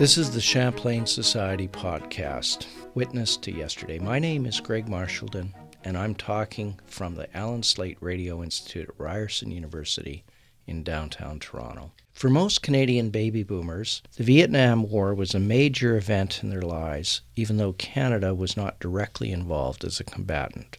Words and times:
This 0.00 0.16
is 0.16 0.30
the 0.30 0.40
Champlain 0.40 1.04
Society 1.04 1.68
podcast, 1.68 2.64
Witness 2.94 3.36
to 3.36 3.52
Yesterday. 3.52 3.98
My 3.98 4.18
name 4.18 4.46
is 4.46 4.58
Greg 4.58 4.88
Marchildon, 4.88 5.52
and 5.84 5.94
I'm 5.94 6.14
talking 6.14 6.80
from 6.86 7.14
the 7.14 7.28
Allen 7.36 7.62
Slaight 7.62 7.98
Radio 8.00 8.42
Institute 8.42 8.88
at 8.88 8.98
Ryerson 8.98 9.50
University 9.50 10.24
in 10.66 10.82
downtown 10.84 11.38
Toronto. 11.38 11.92
For 12.14 12.30
most 12.30 12.62
Canadian 12.62 13.10
baby 13.10 13.42
boomers, 13.42 14.00
the 14.16 14.24
Vietnam 14.24 14.88
War 14.88 15.14
was 15.14 15.34
a 15.34 15.38
major 15.38 15.98
event 15.98 16.42
in 16.42 16.48
their 16.48 16.62
lives, 16.62 17.20
even 17.36 17.58
though 17.58 17.74
Canada 17.74 18.34
was 18.34 18.56
not 18.56 18.80
directly 18.80 19.30
involved 19.30 19.84
as 19.84 20.00
a 20.00 20.04
combatant. 20.04 20.78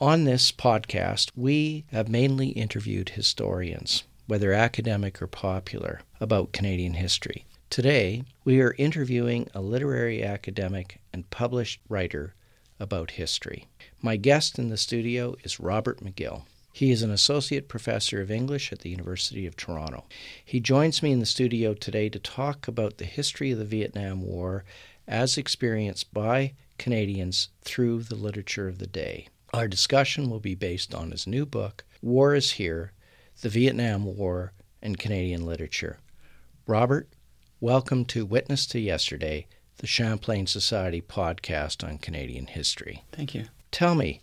On 0.00 0.24
this 0.24 0.50
podcast, 0.50 1.30
we 1.36 1.84
have 1.92 2.08
mainly 2.08 2.48
interviewed 2.48 3.10
historians, 3.10 4.04
whether 4.26 4.54
academic 4.54 5.20
or 5.20 5.26
popular, 5.26 6.00
about 6.20 6.54
Canadian 6.54 6.94
history. 6.94 7.44
Today, 7.72 8.24
we 8.44 8.60
are 8.60 8.74
interviewing 8.76 9.48
a 9.54 9.62
literary 9.62 10.22
academic 10.22 11.00
and 11.10 11.30
published 11.30 11.80
writer 11.88 12.34
about 12.78 13.12
history. 13.12 13.66
My 14.02 14.16
guest 14.16 14.58
in 14.58 14.68
the 14.68 14.76
studio 14.76 15.36
is 15.42 15.58
Robert 15.58 16.04
McGill. 16.04 16.42
He 16.74 16.90
is 16.90 17.00
an 17.02 17.10
associate 17.10 17.70
professor 17.70 18.20
of 18.20 18.30
English 18.30 18.74
at 18.74 18.80
the 18.80 18.90
University 18.90 19.46
of 19.46 19.56
Toronto. 19.56 20.04
He 20.44 20.60
joins 20.60 21.02
me 21.02 21.12
in 21.12 21.20
the 21.20 21.24
studio 21.24 21.72
today 21.72 22.10
to 22.10 22.18
talk 22.18 22.68
about 22.68 22.98
the 22.98 23.06
history 23.06 23.52
of 23.52 23.58
the 23.58 23.64
Vietnam 23.64 24.20
War 24.20 24.64
as 25.08 25.38
experienced 25.38 26.12
by 26.12 26.52
Canadians 26.76 27.48
through 27.62 28.02
the 28.02 28.16
literature 28.16 28.68
of 28.68 28.80
the 28.80 28.86
day. 28.86 29.28
Our 29.54 29.66
discussion 29.66 30.28
will 30.28 30.40
be 30.40 30.54
based 30.54 30.94
on 30.94 31.10
his 31.10 31.26
new 31.26 31.46
book, 31.46 31.84
War 32.02 32.34
is 32.34 32.50
Here 32.50 32.92
The 33.40 33.48
Vietnam 33.48 34.04
War 34.04 34.52
and 34.82 34.98
Canadian 34.98 35.46
Literature. 35.46 36.00
Robert, 36.66 37.08
Welcome 37.62 38.06
to 38.06 38.26
Witness 38.26 38.66
to 38.66 38.80
Yesterday, 38.80 39.46
the 39.76 39.86
Champlain 39.86 40.48
Society 40.48 41.00
podcast 41.00 41.86
on 41.88 41.98
Canadian 41.98 42.48
history. 42.48 43.04
Thank 43.12 43.36
you. 43.36 43.44
Tell 43.70 43.94
me, 43.94 44.20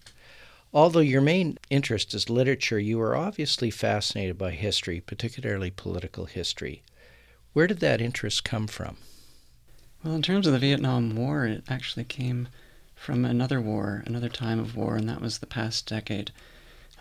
although 0.74 1.00
your 1.00 1.22
main 1.22 1.58
interest 1.70 2.14
is 2.14 2.30
literature, 2.30 2.80
you 2.80 3.00
are 3.00 3.16
obviously 3.16 3.72
fascinated 3.72 4.38
by 4.38 4.52
history, 4.52 5.00
particularly 5.00 5.72
political 5.72 6.26
history. 6.26 6.84
Where 7.54 7.66
did 7.66 7.80
that 7.80 8.02
interest 8.02 8.44
come 8.44 8.68
from? 8.68 8.98
Well, 10.04 10.16
in 10.16 10.22
terms 10.22 10.46
of 10.46 10.52
the 10.52 10.60
Vietnam 10.60 11.16
War, 11.16 11.46
it 11.46 11.64
actually 11.70 12.04
came 12.04 12.50
from 12.94 13.24
another 13.24 13.62
war, 13.62 14.04
another 14.06 14.28
time 14.28 14.60
of 14.60 14.76
war, 14.76 14.98
and 14.98 15.08
that 15.08 15.22
was 15.22 15.38
the 15.38 15.48
past 15.48 15.88
decade 15.88 16.32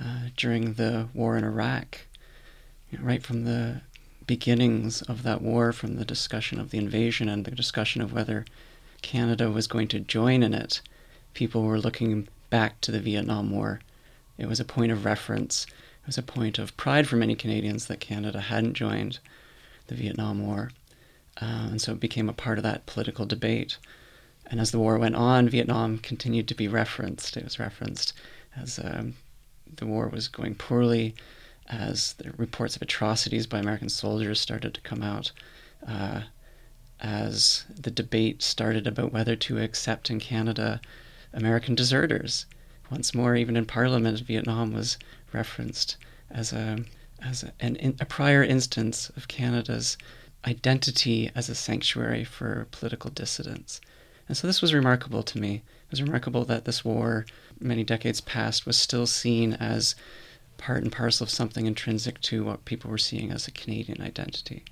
uh, 0.01 0.29
during 0.37 0.75
the 0.75 1.09
war 1.15 1.37
in 1.37 1.43
Iraq. 1.43 2.03
You 2.93 2.99
know, 2.99 3.05
right 3.05 3.25
from 3.25 3.45
the 3.45 3.81
beginnings 4.29 5.03
of 5.03 5.25
that 5.25 5.43
war, 5.43 5.73
from 5.73 5.97
the 5.97 6.05
discussion 6.05 6.61
of 6.61 6.71
the 6.71 6.79
invasion 6.79 7.29
and 7.29 7.45
the 7.45 7.51
discussion 7.51 8.01
of 8.01 8.13
whether 8.13 8.45
Canada 9.03 9.51
was 9.51 9.67
going 9.67 9.89
to 9.89 9.99
join 9.99 10.45
in 10.45 10.55
it, 10.55 10.81
people 11.35 11.63
were 11.63 11.81
looking 11.81 12.29
back 12.51 12.81
to 12.83 12.93
the 12.93 13.01
Vietnam 13.01 13.51
War. 13.51 13.81
It 14.37 14.47
was 14.47 14.61
a 14.61 14.65
point 14.65 14.93
of 14.93 15.05
reference. 15.05 15.67
It 16.03 16.07
was 16.07 16.19
a 16.19 16.23
point 16.23 16.59
of 16.59 16.77
pride 16.77 17.09
for 17.09 17.17
many 17.17 17.35
Canadians 17.35 17.87
that 17.87 18.01
Canada 18.01 18.41
hadn't 18.41 18.75
joined 18.75 19.19
the 19.89 19.95
Vietnam 19.95 20.47
War. 20.47 20.71
Uh, 21.41 21.69
and 21.71 21.81
so 21.81 21.93
it 21.93 22.01
became 22.01 22.29
a 22.29 22.35
part 22.35 22.59
of 22.59 22.65
that 22.65 22.87
political 22.87 23.27
debate. 23.27 23.79
And 24.47 24.61
as 24.61 24.71
the 24.71 24.79
war 24.79 24.99
went 24.99 25.17
on, 25.17 25.49
Vietnam 25.49 25.99
continued 25.99 26.49
to 26.49 26.55
be 26.55 26.69
referenced. 26.69 27.37
It 27.37 27.45
was 27.45 27.59
referenced 27.59 28.13
as 28.57 28.79
um, 28.79 29.15
the 29.77 29.87
war 29.87 30.09
was 30.09 30.29
going 30.29 30.55
poorly 30.55 31.15
as 31.69 32.15
the 32.15 32.33
reports 32.37 32.77
of 32.77 32.83
atrocities 32.83 33.47
by 33.47 33.59
American 33.59 33.89
soldiers 33.89 34.41
started 34.41 34.75
to 34.75 34.81
come 34.81 35.03
out, 35.03 35.33
uh, 35.87 36.23
as 37.01 37.65
the 37.69 37.91
debate 37.91 38.43
started 38.43 38.87
about 38.87 39.13
whether 39.13 39.37
to 39.37 39.59
accept 39.59 40.11
in 40.11 40.19
Canada 40.19 40.81
American 41.33 41.75
deserters. 41.75 42.47
Once 42.91 43.15
more, 43.15 43.37
even 43.37 43.57
in 43.57 43.67
Parliament, 43.67 44.21
Vietnam 44.21 44.73
was 44.73 44.99
referenced 45.33 45.97
as 46.31 46.53
a 46.53 46.79
as 47.21 47.43
a, 47.43 47.53
an, 47.61 47.97
a 48.01 48.05
prior 48.05 48.43
instance 48.43 49.11
of 49.17 49.29
Canada's 49.29 49.99
identity 50.47 51.31
as 51.35 51.49
a 51.49 51.55
sanctuary 51.55 52.25
for 52.25 52.69
political 52.71 53.11
dissidents. 53.11 53.81
And 54.29 54.37
so 54.37 54.47
this 54.47 54.63
was 54.63 54.73
remarkable 54.73 55.23
to 55.25 55.39
me. 55.39 55.57
It 55.57 55.91
was 55.91 56.03
remarkable 56.03 56.45
that 56.45 56.65
this 56.65 56.85
war, 56.85 57.27
many 57.59 57.83
decades 57.83 58.21
past, 58.21 58.67
was 58.67 58.77
still 58.77 59.07
seen 59.07 59.55
as 59.55 59.97
part 60.59 60.83
and 60.83 60.93
parcel 60.93 61.25
of 61.25 61.31
something 61.31 61.67
intrinsic 61.67 62.21
to 62.21 62.45
what 62.45 62.67
people 62.67 62.91
were 62.91 62.99
seeing 62.99 63.31
as 63.31 63.49
a 63.49 63.53
Canadian 63.53 64.03
identity. 64.03 64.65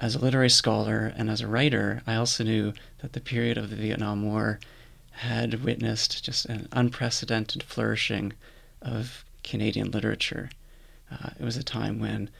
As 0.00 0.14
a 0.14 0.18
literary 0.18 0.50
scholar 0.50 1.12
and 1.16 1.28
as 1.28 1.40
a 1.40 1.46
writer, 1.46 2.02
I 2.06 2.14
also 2.14 2.44
knew 2.44 2.72
that 2.98 3.12
the 3.12 3.20
period 3.20 3.58
of 3.58 3.68
the 3.68 3.76
Vietnam 3.76 4.24
War 4.24 4.58
had 5.10 5.62
witnessed 5.64 6.24
just 6.24 6.46
an 6.46 6.68
unprecedented 6.72 7.62
flourishing 7.62 8.32
of 8.80 9.24
Canadian 9.42 9.90
literature. 9.90 10.50
Uh, 11.10 11.30
it 11.38 11.44
was 11.44 11.56
a 11.56 11.62
time 11.62 11.98
when 11.98 12.30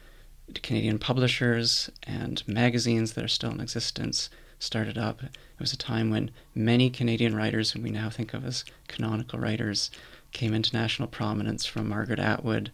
Canadian 0.62 0.98
publishers 0.98 1.90
and 2.04 2.46
magazines 2.46 3.12
that 3.12 3.24
are 3.24 3.28
still 3.28 3.50
in 3.50 3.60
existence 3.60 4.28
started 4.58 4.96
up. 4.96 5.22
It 5.22 5.30
was 5.58 5.72
a 5.72 5.78
time 5.78 6.10
when 6.10 6.30
many 6.54 6.90
Canadian 6.90 7.34
writers, 7.34 7.70
whom 7.70 7.82
we 7.82 7.90
now 7.90 8.10
think 8.10 8.34
of 8.34 8.44
as 8.44 8.64
canonical 8.88 9.38
writers, 9.38 9.90
came 10.32 10.54
into 10.54 10.76
national 10.76 11.08
prominence 11.08 11.64
from 11.64 11.88
Margaret 11.88 12.18
Atwood 12.18 12.70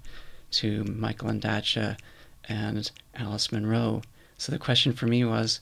to 0.53 0.85
Michael 0.85 1.31
Ondaatje 1.31 1.97
and 2.45 2.91
Alice 3.15 3.53
Munro. 3.53 4.03
So 4.39 4.53
the 4.53 4.59
question 4.59 4.93
for 4.93 5.07
me 5.07 5.25
was, 5.25 5.61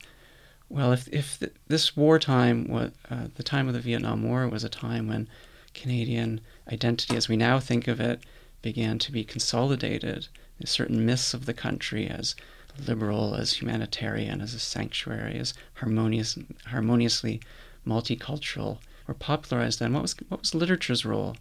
well, 0.69 0.91
if 0.91 1.07
if 1.09 1.37
the, 1.37 1.51
this 1.67 1.95
wartime, 1.95 2.67
was, 2.67 2.91
uh, 3.09 3.27
the 3.35 3.43
time 3.43 3.67
of 3.67 3.73
the 3.73 3.79
Vietnam 3.79 4.23
War, 4.23 4.47
was 4.47 4.63
a 4.63 4.69
time 4.69 5.07
when 5.07 5.27
Canadian 5.73 6.41
identity, 6.71 7.15
as 7.15 7.29
we 7.29 7.37
now 7.37 7.59
think 7.59 7.87
of 7.87 7.99
it, 7.99 8.21
began 8.61 8.97
to 8.99 9.11
be 9.11 9.23
consolidated, 9.23 10.27
certain 10.65 11.05
myths 11.05 11.33
of 11.33 11.45
the 11.45 11.53
country 11.53 12.07
as 12.07 12.35
liberal, 12.87 13.35
as 13.35 13.53
humanitarian, 13.53 14.41
as 14.41 14.53
a 14.53 14.59
sanctuary, 14.59 15.37
as 15.39 15.53
harmonious, 15.75 16.37
harmoniously 16.67 17.41
multicultural, 17.85 18.79
were 19.07 19.13
popularized. 19.13 19.79
Then, 19.79 19.93
what 19.93 20.03
was 20.03 20.15
what 20.29 20.41
was 20.41 20.55
literature's 20.55 21.05
role 21.05 21.35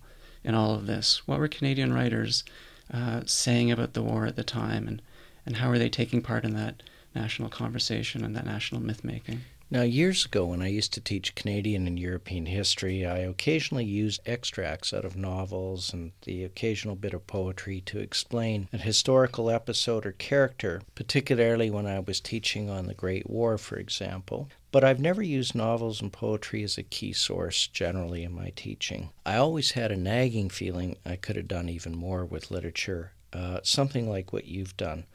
in 0.44 0.54
all 0.54 0.74
of 0.74 0.86
this? 0.86 1.26
What 1.26 1.38
were 1.38 1.48
Canadian 1.48 1.92
writers 1.92 2.44
uh, 2.92 3.22
saying 3.26 3.70
about 3.70 3.94
the 3.94 4.02
war 4.02 4.26
at 4.26 4.36
the 4.36 4.44
time, 4.44 4.88
and, 4.88 5.02
and 5.46 5.56
how 5.56 5.68
were 5.68 5.78
they 5.78 5.88
taking 5.88 6.22
part 6.22 6.44
in 6.44 6.54
that 6.54 6.82
national 7.14 7.48
conversation 7.48 8.24
and 8.24 8.34
that 8.36 8.46
national 8.46 8.80
myth 8.80 9.04
making? 9.04 9.42
Now, 9.72 9.82
years 9.82 10.24
ago, 10.24 10.46
when 10.46 10.62
I 10.62 10.66
used 10.66 10.92
to 10.94 11.00
teach 11.00 11.36
Canadian 11.36 11.86
and 11.86 11.96
European 11.96 12.46
history, 12.46 13.06
I 13.06 13.18
occasionally 13.18 13.84
used 13.84 14.20
extracts 14.26 14.92
out 14.92 15.04
of 15.04 15.14
novels 15.14 15.92
and 15.92 16.10
the 16.22 16.42
occasional 16.42 16.96
bit 16.96 17.14
of 17.14 17.28
poetry 17.28 17.80
to 17.82 18.00
explain 18.00 18.68
an 18.72 18.80
historical 18.80 19.48
episode 19.48 20.04
or 20.04 20.10
character, 20.10 20.82
particularly 20.96 21.70
when 21.70 21.86
I 21.86 22.00
was 22.00 22.20
teaching 22.20 22.68
on 22.68 22.88
the 22.88 22.94
Great 22.94 23.30
War, 23.30 23.56
for 23.58 23.76
example. 23.76 24.48
But 24.72 24.84
I've 24.84 25.00
never 25.00 25.22
used 25.22 25.54
novels 25.54 26.00
and 26.00 26.12
poetry 26.12 26.62
as 26.62 26.78
a 26.78 26.84
key 26.84 27.12
source 27.12 27.66
generally 27.66 28.22
in 28.22 28.32
my 28.32 28.52
teaching. 28.54 29.10
I 29.26 29.36
always 29.36 29.72
had 29.72 29.90
a 29.90 29.96
nagging 29.96 30.48
feeling 30.48 30.96
I 31.04 31.16
could 31.16 31.36
have 31.36 31.48
done 31.48 31.68
even 31.68 31.96
more 31.96 32.24
with 32.24 32.52
literature, 32.52 33.12
uh, 33.32 33.60
something 33.64 34.08
like 34.08 34.32
what 34.32 34.46
you've 34.46 34.76
done. 34.76 35.06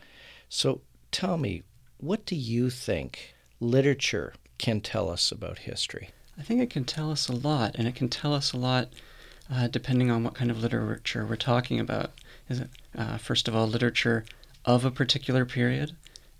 So 0.49 0.81
tell 1.11 1.37
me, 1.37 1.63
what 1.97 2.25
do 2.25 2.35
you 2.35 2.69
think 2.69 3.33
literature 3.61 4.33
can 4.57 4.81
tell 4.81 5.09
us 5.09 5.31
about 5.31 5.59
history? 5.59 6.09
I 6.37 6.41
think 6.43 6.61
it 6.61 6.69
can 6.69 6.83
tell 6.83 7.09
us 7.11 7.29
a 7.29 7.33
lot, 7.33 7.75
and 7.75 7.87
it 7.87 7.95
can 7.95 8.09
tell 8.09 8.33
us 8.33 8.51
a 8.51 8.57
lot 8.57 8.89
uh, 9.49 9.67
depending 9.67 10.11
on 10.11 10.23
what 10.23 10.33
kind 10.33 10.51
of 10.51 10.61
literature 10.61 11.25
we're 11.25 11.37
talking 11.37 11.79
about. 11.79 12.11
Is 12.49 12.59
it, 12.59 12.69
uh, 12.97 13.17
first 13.17 13.47
of 13.47 13.55
all, 13.55 13.67
literature 13.67 14.25
of 14.65 14.83
a 14.83 14.91
particular 14.91 15.45
period, 15.45 15.95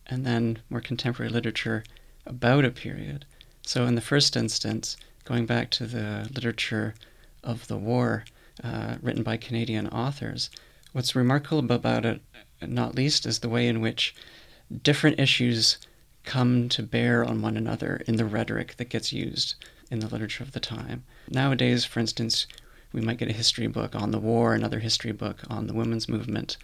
and 0.08 0.26
then 0.26 0.60
more 0.70 0.82
contemporary 0.82 1.32
literature 1.32 1.84
about 2.26 2.66
a 2.66 2.72
period. 2.72 3.26
So, 3.64 3.86
in 3.86 3.96
the 3.96 4.02
first 4.02 4.36
instance, 4.36 4.98
going 5.24 5.46
back 5.46 5.70
to 5.72 5.86
the 5.86 6.30
literature 6.34 6.94
of 7.44 7.68
the 7.68 7.78
war 7.78 8.26
uh, 8.64 8.96
written 9.02 9.24
by 9.24 9.38
Canadian 9.38 9.88
authors, 9.88 10.50
what's 10.94 11.16
remarkable 11.16 11.60
about 11.60 12.06
it, 12.06 12.22
not 12.62 12.96
least, 12.96 13.26
is 13.26 13.40
the 13.40 13.50
way 13.50 13.68
in 13.68 13.82
which 13.82 14.16
different 14.84 15.20
issues 15.20 15.78
come 16.24 16.68
to 16.70 16.84
bear 16.84 17.24
on 17.24 17.42
one 17.42 17.58
another 17.58 18.02
in 18.08 18.16
the 18.16 18.26
rhetoric 18.26 18.76
that 18.78 18.90
gets 18.90 19.14
used 19.14 19.56
in 19.92 20.00
the 20.00 20.08
literature 20.08 20.44
of 20.44 20.54
the 20.54 20.60
time. 20.60 21.04
Nowadays, 21.30 21.86
for 21.86 22.00
instance, 22.00 22.48
we 22.92 23.02
might 23.02 23.18
get 23.18 23.30
a 23.30 23.34
history 23.34 23.68
book 23.68 23.94
on 23.94 24.12
the 24.12 24.20
war, 24.20 24.54
another 24.54 24.80
history 24.80 25.12
book 25.12 25.42
on 25.50 25.68
the 25.68 25.74
women's 25.74 26.10
movement, 26.10 26.58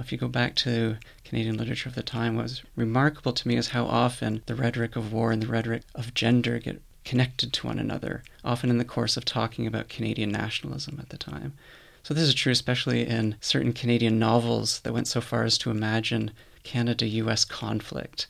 if 0.00 0.12
you 0.12 0.18
go 0.18 0.28
back 0.28 0.54
to 0.56 0.96
Canadian 1.24 1.56
literature 1.56 1.88
of 1.88 1.94
the 1.94 2.02
time, 2.02 2.36
what 2.36 2.44
was 2.44 2.62
remarkable 2.74 3.32
to 3.32 3.48
me 3.48 3.56
is 3.56 3.68
how 3.68 3.84
often 3.86 4.42
the 4.46 4.54
rhetoric 4.54 4.96
of 4.96 5.12
war 5.12 5.32
and 5.32 5.42
the 5.42 5.46
rhetoric 5.46 5.82
of 5.94 6.14
gender 6.14 6.58
get 6.58 6.82
connected 7.04 7.52
to 7.52 7.66
one 7.66 7.78
another, 7.78 8.22
often 8.44 8.68
in 8.68 8.78
the 8.78 8.84
course 8.84 9.16
of 9.16 9.24
talking 9.24 9.66
about 9.66 9.88
Canadian 9.88 10.30
nationalism 10.30 10.98
at 11.00 11.08
the 11.08 11.16
time. 11.16 11.54
So 12.02 12.14
this 12.14 12.24
is 12.24 12.34
true 12.34 12.52
especially 12.52 13.06
in 13.06 13.36
certain 13.40 13.72
Canadian 13.72 14.18
novels 14.18 14.80
that 14.80 14.92
went 14.92 15.08
so 15.08 15.20
far 15.20 15.44
as 15.44 15.56
to 15.58 15.70
imagine 15.70 16.30
Canada 16.62 17.06
US 17.06 17.44
conflict. 17.44 18.26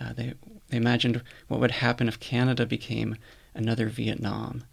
Uh, 0.00 0.12
they, 0.12 0.34
they 0.68 0.76
imagined 0.76 1.22
what 1.48 1.60
would 1.60 1.70
happen 1.70 2.08
if 2.08 2.20
Canada 2.20 2.66
became 2.66 3.16
another 3.54 3.88
Vietnam. 3.88 4.64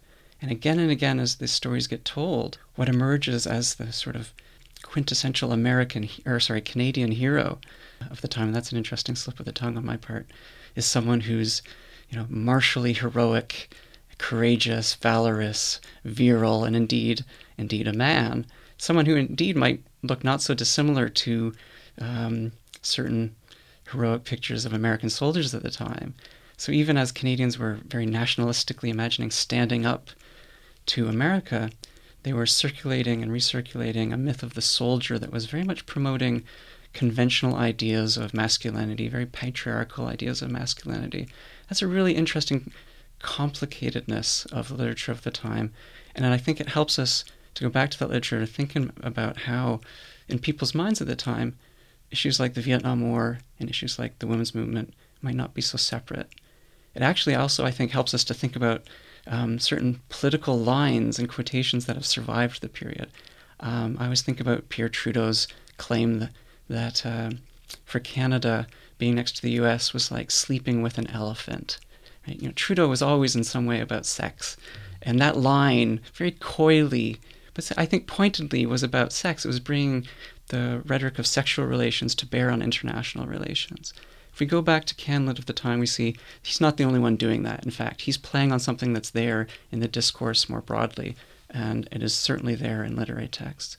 And 0.42 0.50
again 0.50 0.78
and 0.78 0.90
again, 0.90 1.18
as 1.18 1.36
these 1.36 1.52
stories 1.52 1.86
get 1.86 2.04
told, 2.04 2.58
what 2.74 2.88
emerges 2.88 3.46
as 3.46 3.76
the 3.76 3.92
sort 3.92 4.14
of 4.14 4.34
quintessential 4.84 5.52
American, 5.52 6.08
or 6.24 6.38
sorry, 6.38 6.60
Canadian 6.60 7.10
hero 7.10 7.58
of 8.10 8.20
the 8.20 8.28
time, 8.28 8.52
that's 8.52 8.70
an 8.70 8.78
interesting 8.78 9.16
slip 9.16 9.40
of 9.40 9.46
the 9.46 9.52
tongue 9.52 9.76
on 9.76 9.84
my 9.84 9.96
part, 9.96 10.26
is 10.76 10.86
someone 10.86 11.20
who's, 11.20 11.62
you 12.08 12.18
know, 12.18 12.26
martially 12.28 12.92
heroic, 12.92 13.74
courageous, 14.18 14.94
valorous, 14.94 15.80
virile, 16.04 16.64
and 16.64 16.76
indeed, 16.76 17.24
indeed 17.58 17.88
a 17.88 17.92
man. 17.92 18.46
Someone 18.78 19.06
who 19.06 19.16
indeed 19.16 19.56
might 19.56 19.82
look 20.02 20.22
not 20.22 20.42
so 20.42 20.54
dissimilar 20.54 21.08
to 21.08 21.52
um, 22.00 22.52
certain 22.82 23.34
heroic 23.90 24.24
pictures 24.24 24.64
of 24.64 24.72
American 24.72 25.10
soldiers 25.10 25.54
at 25.54 25.62
the 25.62 25.70
time. 25.70 26.14
So 26.56 26.72
even 26.72 26.96
as 26.96 27.10
Canadians 27.10 27.58
were 27.58 27.78
very 27.86 28.06
nationalistically 28.06 28.88
imagining 28.88 29.30
standing 29.30 29.84
up 29.84 30.10
to 30.86 31.08
America, 31.08 31.70
they 32.24 32.32
were 32.32 32.46
circulating 32.46 33.22
and 33.22 33.30
recirculating 33.30 34.12
a 34.12 34.16
myth 34.16 34.42
of 34.42 34.54
the 34.54 34.62
soldier 34.62 35.18
that 35.18 35.32
was 35.32 35.46
very 35.46 35.62
much 35.62 35.86
promoting 35.86 36.42
conventional 36.92 37.54
ideas 37.54 38.16
of 38.16 38.34
masculinity, 38.34 39.08
very 39.08 39.26
patriarchal 39.26 40.06
ideas 40.06 40.42
of 40.42 40.50
masculinity. 40.50 41.28
That's 41.68 41.82
a 41.82 41.86
really 41.86 42.14
interesting 42.14 42.72
complicatedness 43.22 44.50
of 44.52 44.68
the 44.68 44.74
literature 44.74 45.12
of 45.12 45.22
the 45.22 45.30
time. 45.30 45.72
And 46.14 46.26
I 46.26 46.38
think 46.38 46.60
it 46.60 46.68
helps 46.68 46.98
us 46.98 47.24
to 47.54 47.64
go 47.64 47.70
back 47.70 47.90
to 47.90 47.98
that 47.98 48.08
literature, 48.08 48.44
thinking 48.46 48.90
about 49.02 49.40
how, 49.40 49.80
in 50.28 50.38
people's 50.38 50.74
minds 50.74 51.00
at 51.00 51.06
the 51.06 51.16
time, 51.16 51.56
issues 52.10 52.40
like 52.40 52.54
the 52.54 52.60
Vietnam 52.60 53.00
War 53.00 53.38
and 53.58 53.68
issues 53.68 53.98
like 53.98 54.18
the 54.18 54.26
women's 54.26 54.54
movement 54.54 54.94
might 55.20 55.34
not 55.34 55.54
be 55.54 55.60
so 55.60 55.76
separate. 55.76 56.28
It 56.94 57.02
actually 57.02 57.34
also, 57.34 57.64
I 57.64 57.70
think, 57.70 57.90
helps 57.90 58.14
us 58.14 58.24
to 58.24 58.34
think 58.34 58.56
about 58.56 58.88
um, 59.26 59.58
certain 59.58 60.00
political 60.08 60.58
lines 60.58 61.18
and 61.18 61.28
quotations 61.28 61.86
that 61.86 61.96
have 61.96 62.06
survived 62.06 62.60
the 62.60 62.68
period. 62.68 63.10
Um, 63.60 63.96
I 63.98 64.04
always 64.04 64.22
think 64.22 64.40
about 64.40 64.68
Pierre 64.68 64.88
Trudeau's 64.88 65.48
claim 65.76 66.18
that, 66.18 66.30
that 66.68 67.06
uh, 67.06 67.30
for 67.84 68.00
Canada, 68.00 68.66
being 68.98 69.14
next 69.14 69.36
to 69.36 69.42
the 69.42 69.52
U.S. 69.52 69.92
was 69.92 70.10
like 70.10 70.30
sleeping 70.30 70.82
with 70.82 70.98
an 70.98 71.08
elephant. 71.10 71.78
Right? 72.26 72.40
You 72.40 72.48
know, 72.48 72.52
Trudeau 72.54 72.88
was 72.88 73.02
always 73.02 73.34
in 73.34 73.44
some 73.44 73.66
way 73.66 73.80
about 73.80 74.06
sex, 74.06 74.56
and 75.02 75.18
that 75.20 75.36
line, 75.36 76.00
very 76.14 76.32
coyly, 76.32 77.18
but 77.54 77.70
I 77.76 77.86
think 77.86 78.06
pointedly, 78.06 78.66
was 78.66 78.82
about 78.82 79.12
sex. 79.12 79.44
It 79.44 79.48
was 79.48 79.60
bringing 79.60 80.06
the 80.48 80.82
rhetoric 80.84 81.18
of 81.18 81.26
sexual 81.26 81.66
relations 81.66 82.14
to 82.16 82.26
bear 82.26 82.50
on 82.50 82.62
international 82.62 83.26
relations. 83.26 83.94
If 84.34 84.40
we 84.40 84.46
go 84.46 84.62
back 84.62 84.84
to 84.86 84.96
CanLit 84.96 85.38
of 85.38 85.46
the 85.46 85.52
time, 85.52 85.78
we 85.78 85.86
see 85.86 86.16
he's 86.42 86.60
not 86.60 86.76
the 86.76 86.82
only 86.82 86.98
one 86.98 87.14
doing 87.14 87.44
that. 87.44 87.64
In 87.64 87.70
fact, 87.70 88.00
he's 88.00 88.18
playing 88.18 88.50
on 88.50 88.58
something 88.58 88.92
that's 88.92 89.10
there 89.10 89.46
in 89.70 89.78
the 89.78 89.86
discourse 89.86 90.48
more 90.48 90.60
broadly, 90.60 91.14
and 91.48 91.88
it 91.92 92.02
is 92.02 92.14
certainly 92.14 92.56
there 92.56 92.82
in 92.82 92.96
literary 92.96 93.28
texts. 93.28 93.76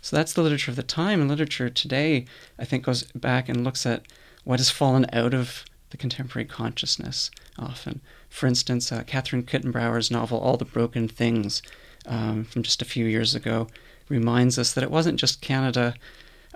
So 0.00 0.16
that's 0.16 0.32
the 0.32 0.40
literature 0.40 0.70
of 0.70 0.78
the 0.78 0.82
time. 0.82 1.20
And 1.20 1.28
literature 1.28 1.68
today, 1.68 2.24
I 2.58 2.64
think, 2.64 2.84
goes 2.84 3.02
back 3.14 3.50
and 3.50 3.64
looks 3.64 3.84
at 3.84 4.06
what 4.44 4.60
has 4.60 4.70
fallen 4.70 5.04
out 5.12 5.34
of 5.34 5.66
the 5.90 5.98
contemporary 5.98 6.46
consciousness 6.46 7.30
often. 7.58 8.00
For 8.30 8.46
instance, 8.46 8.90
uh, 8.90 9.02
Katherine 9.02 9.42
Kuitenbrouwer's 9.42 10.10
novel, 10.10 10.38
All 10.38 10.56
the 10.56 10.64
Broken 10.64 11.08
Things, 11.08 11.60
um, 12.06 12.44
from 12.44 12.62
just 12.62 12.80
a 12.80 12.86
few 12.86 13.04
years 13.04 13.34
ago, 13.34 13.68
reminds 14.08 14.58
us 14.58 14.72
that 14.72 14.84
it 14.84 14.90
wasn't 14.90 15.20
just 15.20 15.42
Canada 15.42 15.92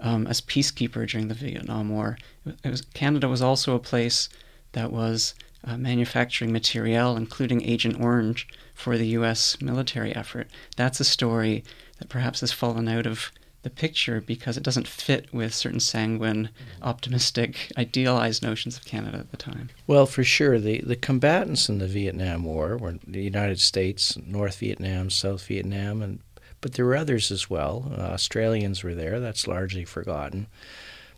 um, 0.03 0.27
as 0.27 0.41
peacekeeper 0.41 1.09
during 1.09 1.29
the 1.29 1.35
Vietnam 1.35 1.89
War. 1.89 2.19
Was, 2.65 2.83
Canada 2.93 3.29
was 3.29 3.41
also 3.41 3.75
a 3.75 3.79
place 3.79 4.29
that 4.73 4.93
was 4.93 5.35
uh, 5.65 5.77
manufacturing 5.77 6.53
materiel, 6.53 7.17
including 7.17 7.63
Agent 7.63 8.01
Orange, 8.01 8.49
for 8.75 8.99
the 8.99 9.07
U.S. 9.09 9.61
military 9.63 10.15
effort. 10.15 10.49
That's 10.77 11.01
a 11.01 11.05
story 11.05 11.63
that 11.99 12.09
perhaps 12.09 12.41
has 12.41 12.53
fallen 12.53 12.89
out 12.89 13.07
of 13.07 13.31
the 13.63 13.71
picture 13.71 14.21
because 14.21 14.57
it 14.57 14.65
doesn't 14.65 14.89
fit 14.89 15.33
with 15.33 15.55
certain 15.55 15.79
sanguine, 15.79 16.51
optimistic, 16.83 17.71
idealized 17.79 18.43
notions 18.43 18.77
of 18.77 18.85
Canada 18.85 19.19
at 19.19 19.31
the 19.31 19.37
time. 19.37 19.71
Well, 19.87 20.07
for 20.07 20.25
sure, 20.25 20.59
the, 20.59 20.81
the 20.81 20.97
combatants 20.97 21.69
in 21.69 21.79
the 21.79 21.87
Vietnam 21.87 22.43
War 22.43 22.77
were 22.77 22.99
the 23.07 23.23
United 23.23 23.61
States, 23.61 24.19
North 24.27 24.59
Vietnam, 24.59 25.11
South 25.11 25.47
Vietnam, 25.47 26.03
and 26.03 26.19
but 26.63 26.73
there 26.73 26.87
were 26.87 26.97
others 26.97 27.31
as 27.31 27.51
well. 27.51 27.93
Uh, 27.99 28.01
Australians 28.01 28.83
were 28.83 28.95
there. 28.95 29.21
That's 29.21 29.47
largely 29.47 29.85
forgotten. 29.85 30.47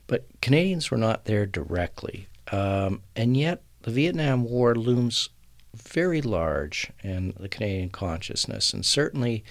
But 0.08 0.26
Canadians 0.43 0.91
were 0.91 0.99
not 0.99 1.26
there 1.26 1.46
directly. 1.46 2.26
Um, 2.50 3.02
and 3.14 3.37
yet, 3.37 3.62
the 3.82 3.93
Vietnam 3.93 4.44
War 4.44 4.75
looms 4.75 5.29
very 5.75 6.23
large 6.23 6.91
in 7.02 7.35
the 7.38 7.49
Canadian 7.49 7.91
consciousness. 7.91 8.73
And 8.73 8.85
certainly, 8.85 9.44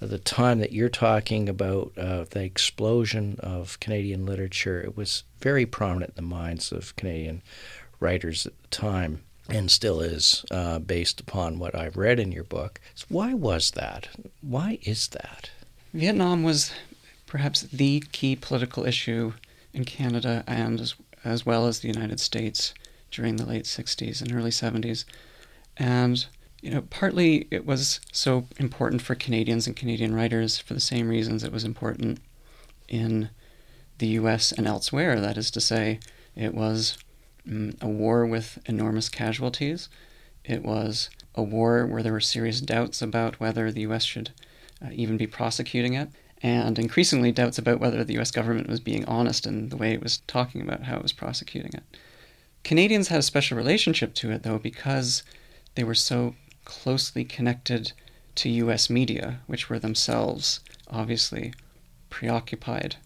the 0.00 0.18
time 0.18 0.60
that 0.60 0.72
you're 0.72 0.88
talking 0.88 1.48
about, 1.48 1.92
uh, 1.98 2.24
the 2.30 2.42
explosion 2.42 3.36
of 3.40 3.80
Canadian 3.80 4.26
literature, 4.26 4.80
it 4.80 4.96
was 4.96 5.24
very 5.40 5.66
prominent 5.66 6.10
in 6.10 6.24
the 6.24 6.34
minds 6.34 6.72
of 6.72 6.94
Canadian 6.96 7.42
writers 8.00 8.46
at 8.46 8.60
the 8.62 8.68
time 8.68 9.22
and 9.48 9.70
still 9.70 10.00
is 10.00 10.44
uh, 10.50 10.78
based 10.78 11.20
upon 11.20 11.58
what 11.58 11.74
I've 11.74 11.96
read 11.96 12.18
in 12.18 12.32
your 12.32 12.44
book. 12.44 12.80
So 12.94 13.06
why 13.08 13.34
was 13.34 13.72
that? 13.72 14.08
Why 14.40 14.78
is 14.82 15.08
that? 15.08 15.50
Vietnam 15.92 16.42
was 16.42 16.72
perhaps 17.26 17.62
the 17.62 18.02
key 18.12 18.36
political 18.36 18.86
issue 18.86 19.32
in 19.72 19.84
Canada 19.84 20.44
and 20.46 20.80
as, 20.80 20.94
as 21.24 21.44
well 21.44 21.66
as 21.66 21.80
the 21.80 21.88
United 21.88 22.20
States 22.20 22.74
during 23.10 23.36
the 23.36 23.46
late 23.46 23.64
60s 23.64 24.20
and 24.20 24.32
early 24.32 24.50
70s. 24.50 25.04
And 25.76 26.26
you 26.64 26.70
know, 26.70 26.82
partly 26.88 27.46
it 27.50 27.66
was 27.66 28.00
so 28.10 28.46
important 28.58 29.02
for 29.02 29.14
Canadians 29.14 29.66
and 29.66 29.76
Canadian 29.76 30.14
writers 30.14 30.56
for 30.58 30.72
the 30.72 30.80
same 30.80 31.08
reasons 31.08 31.44
it 31.44 31.52
was 31.52 31.62
important 31.62 32.20
in 32.88 33.28
the 33.98 34.06
US 34.06 34.50
and 34.50 34.66
elsewhere. 34.66 35.20
That 35.20 35.36
is 35.36 35.50
to 35.50 35.60
say, 35.60 36.00
it 36.34 36.54
was 36.54 36.96
a 37.80 37.88
war 37.88 38.26
with 38.26 38.58
enormous 38.66 39.08
casualties. 39.08 39.88
It 40.44 40.62
was 40.62 41.10
a 41.34 41.42
war 41.42 41.86
where 41.86 42.02
there 42.02 42.12
were 42.12 42.20
serious 42.20 42.60
doubts 42.60 43.02
about 43.02 43.40
whether 43.40 43.70
the 43.70 43.82
US 43.82 44.04
should 44.04 44.30
uh, 44.84 44.90
even 44.92 45.16
be 45.16 45.26
prosecuting 45.26 45.94
it, 45.94 46.10
and 46.42 46.78
increasingly 46.78 47.32
doubts 47.32 47.58
about 47.58 47.80
whether 47.80 48.04
the 48.04 48.18
US 48.18 48.30
government 48.30 48.68
was 48.68 48.80
being 48.80 49.04
honest 49.06 49.46
in 49.46 49.68
the 49.68 49.76
way 49.76 49.92
it 49.92 50.02
was 50.02 50.18
talking 50.26 50.60
about 50.60 50.84
how 50.84 50.96
it 50.96 51.02
was 51.02 51.12
prosecuting 51.12 51.72
it. 51.74 51.82
Canadians 52.62 53.08
had 53.08 53.20
a 53.20 53.22
special 53.22 53.56
relationship 53.56 54.14
to 54.14 54.30
it, 54.30 54.42
though, 54.42 54.58
because 54.58 55.22
they 55.74 55.84
were 55.84 55.94
so 55.94 56.34
closely 56.64 57.24
connected 57.24 57.92
to 58.36 58.48
US 58.48 58.88
media, 58.88 59.40
which 59.46 59.68
were 59.68 59.78
themselves 59.78 60.60
obviously 60.88 61.52
preoccupied 62.10 62.96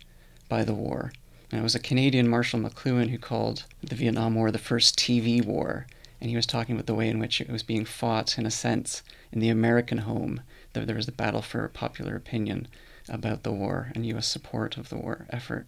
by 0.49 0.65
the 0.65 0.75
war. 0.75 1.13
And 1.51 1.61
it 1.61 1.63
was 1.63 1.75
a 1.75 1.81
Canadian 1.81 2.29
Marshall 2.29 2.61
McLuhan 2.61 3.11
who 3.11 3.19
called 3.19 3.65
the 3.83 3.95
Vietnam 3.95 4.35
War 4.35 4.51
the 4.51 4.59
first 4.59 4.99
TV 4.99 5.45
war. 5.45 5.87
And 6.21 6.29
he 6.31 6.37
was 6.37 6.47
talking 6.47 6.75
about 6.75 6.87
the 6.87 6.95
way 6.95 7.09
in 7.09 7.19
which 7.19 7.41
it 7.41 7.49
was 7.49 7.63
being 7.63 7.85
fought, 7.85 8.39
in 8.39 8.45
a 8.45 8.51
sense, 8.51 9.03
in 9.33 9.41
the 9.41 9.49
American 9.49 9.99
home. 9.99 10.43
There 10.73 10.95
was 10.95 11.09
a 11.09 11.13
battle 11.13 11.43
for 11.43 11.67
popular 11.69 12.17
opinion 12.17 12.69
about 13.09 13.43
the 13.43 13.53
war 13.53 13.91
and 13.95 14.05
U.S. 14.07 14.27
support 14.27 14.77
of 14.77 14.89
the 14.89 14.97
war 14.97 15.27
effort. 15.31 15.67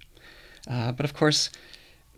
Uh, 0.68 0.92
but 0.92 1.04
of 1.04 1.14
course, 1.14 1.50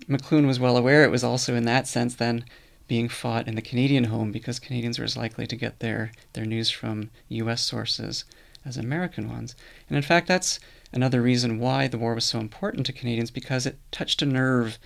McLuhan 0.09 0.47
was 0.47 0.59
well 0.59 0.77
aware 0.77 1.05
it 1.05 1.11
was 1.11 1.25
also, 1.25 1.55
in 1.55 1.65
that 1.65 1.87
sense, 1.87 2.15
then 2.15 2.45
being 2.89 3.09
fought 3.09 3.47
in 3.47 3.55
the 3.55 3.63
Canadian 3.63 4.05
home 4.05 4.33
because 4.33 4.59
Canadians 4.59 4.99
were 4.99 5.05
as 5.05 5.17
likely 5.17 5.47
to 5.47 5.57
get 5.57 5.79
their, 5.79 6.13
their 6.33 6.45
news 6.45 6.71
from 6.71 7.11
U.S. 7.29 7.65
sources 7.65 8.25
as 8.65 8.77
American 8.77 9.31
ones. 9.31 9.55
And 9.89 9.97
in 9.97 10.03
fact, 10.03 10.27
that's 10.27 10.59
another 10.93 11.23
reason 11.23 11.59
why 11.59 11.89
the 11.89 11.99
war 11.99 12.15
was 12.15 12.25
so 12.25 12.39
important 12.39 12.87
to 12.87 12.93
Canadians 12.93 13.31
because 13.31 13.67
it 13.67 13.79
touched 13.91 14.23
a 14.23 14.27
nerve 14.27 14.79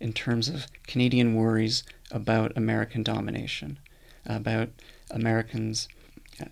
in 0.00 0.12
terms 0.12 0.48
of 0.48 0.66
Canadian 0.86 1.34
worries 1.34 1.82
about 2.10 2.56
American 2.56 3.02
domination, 3.02 3.78
about 4.26 4.68
Americans' 5.10 5.88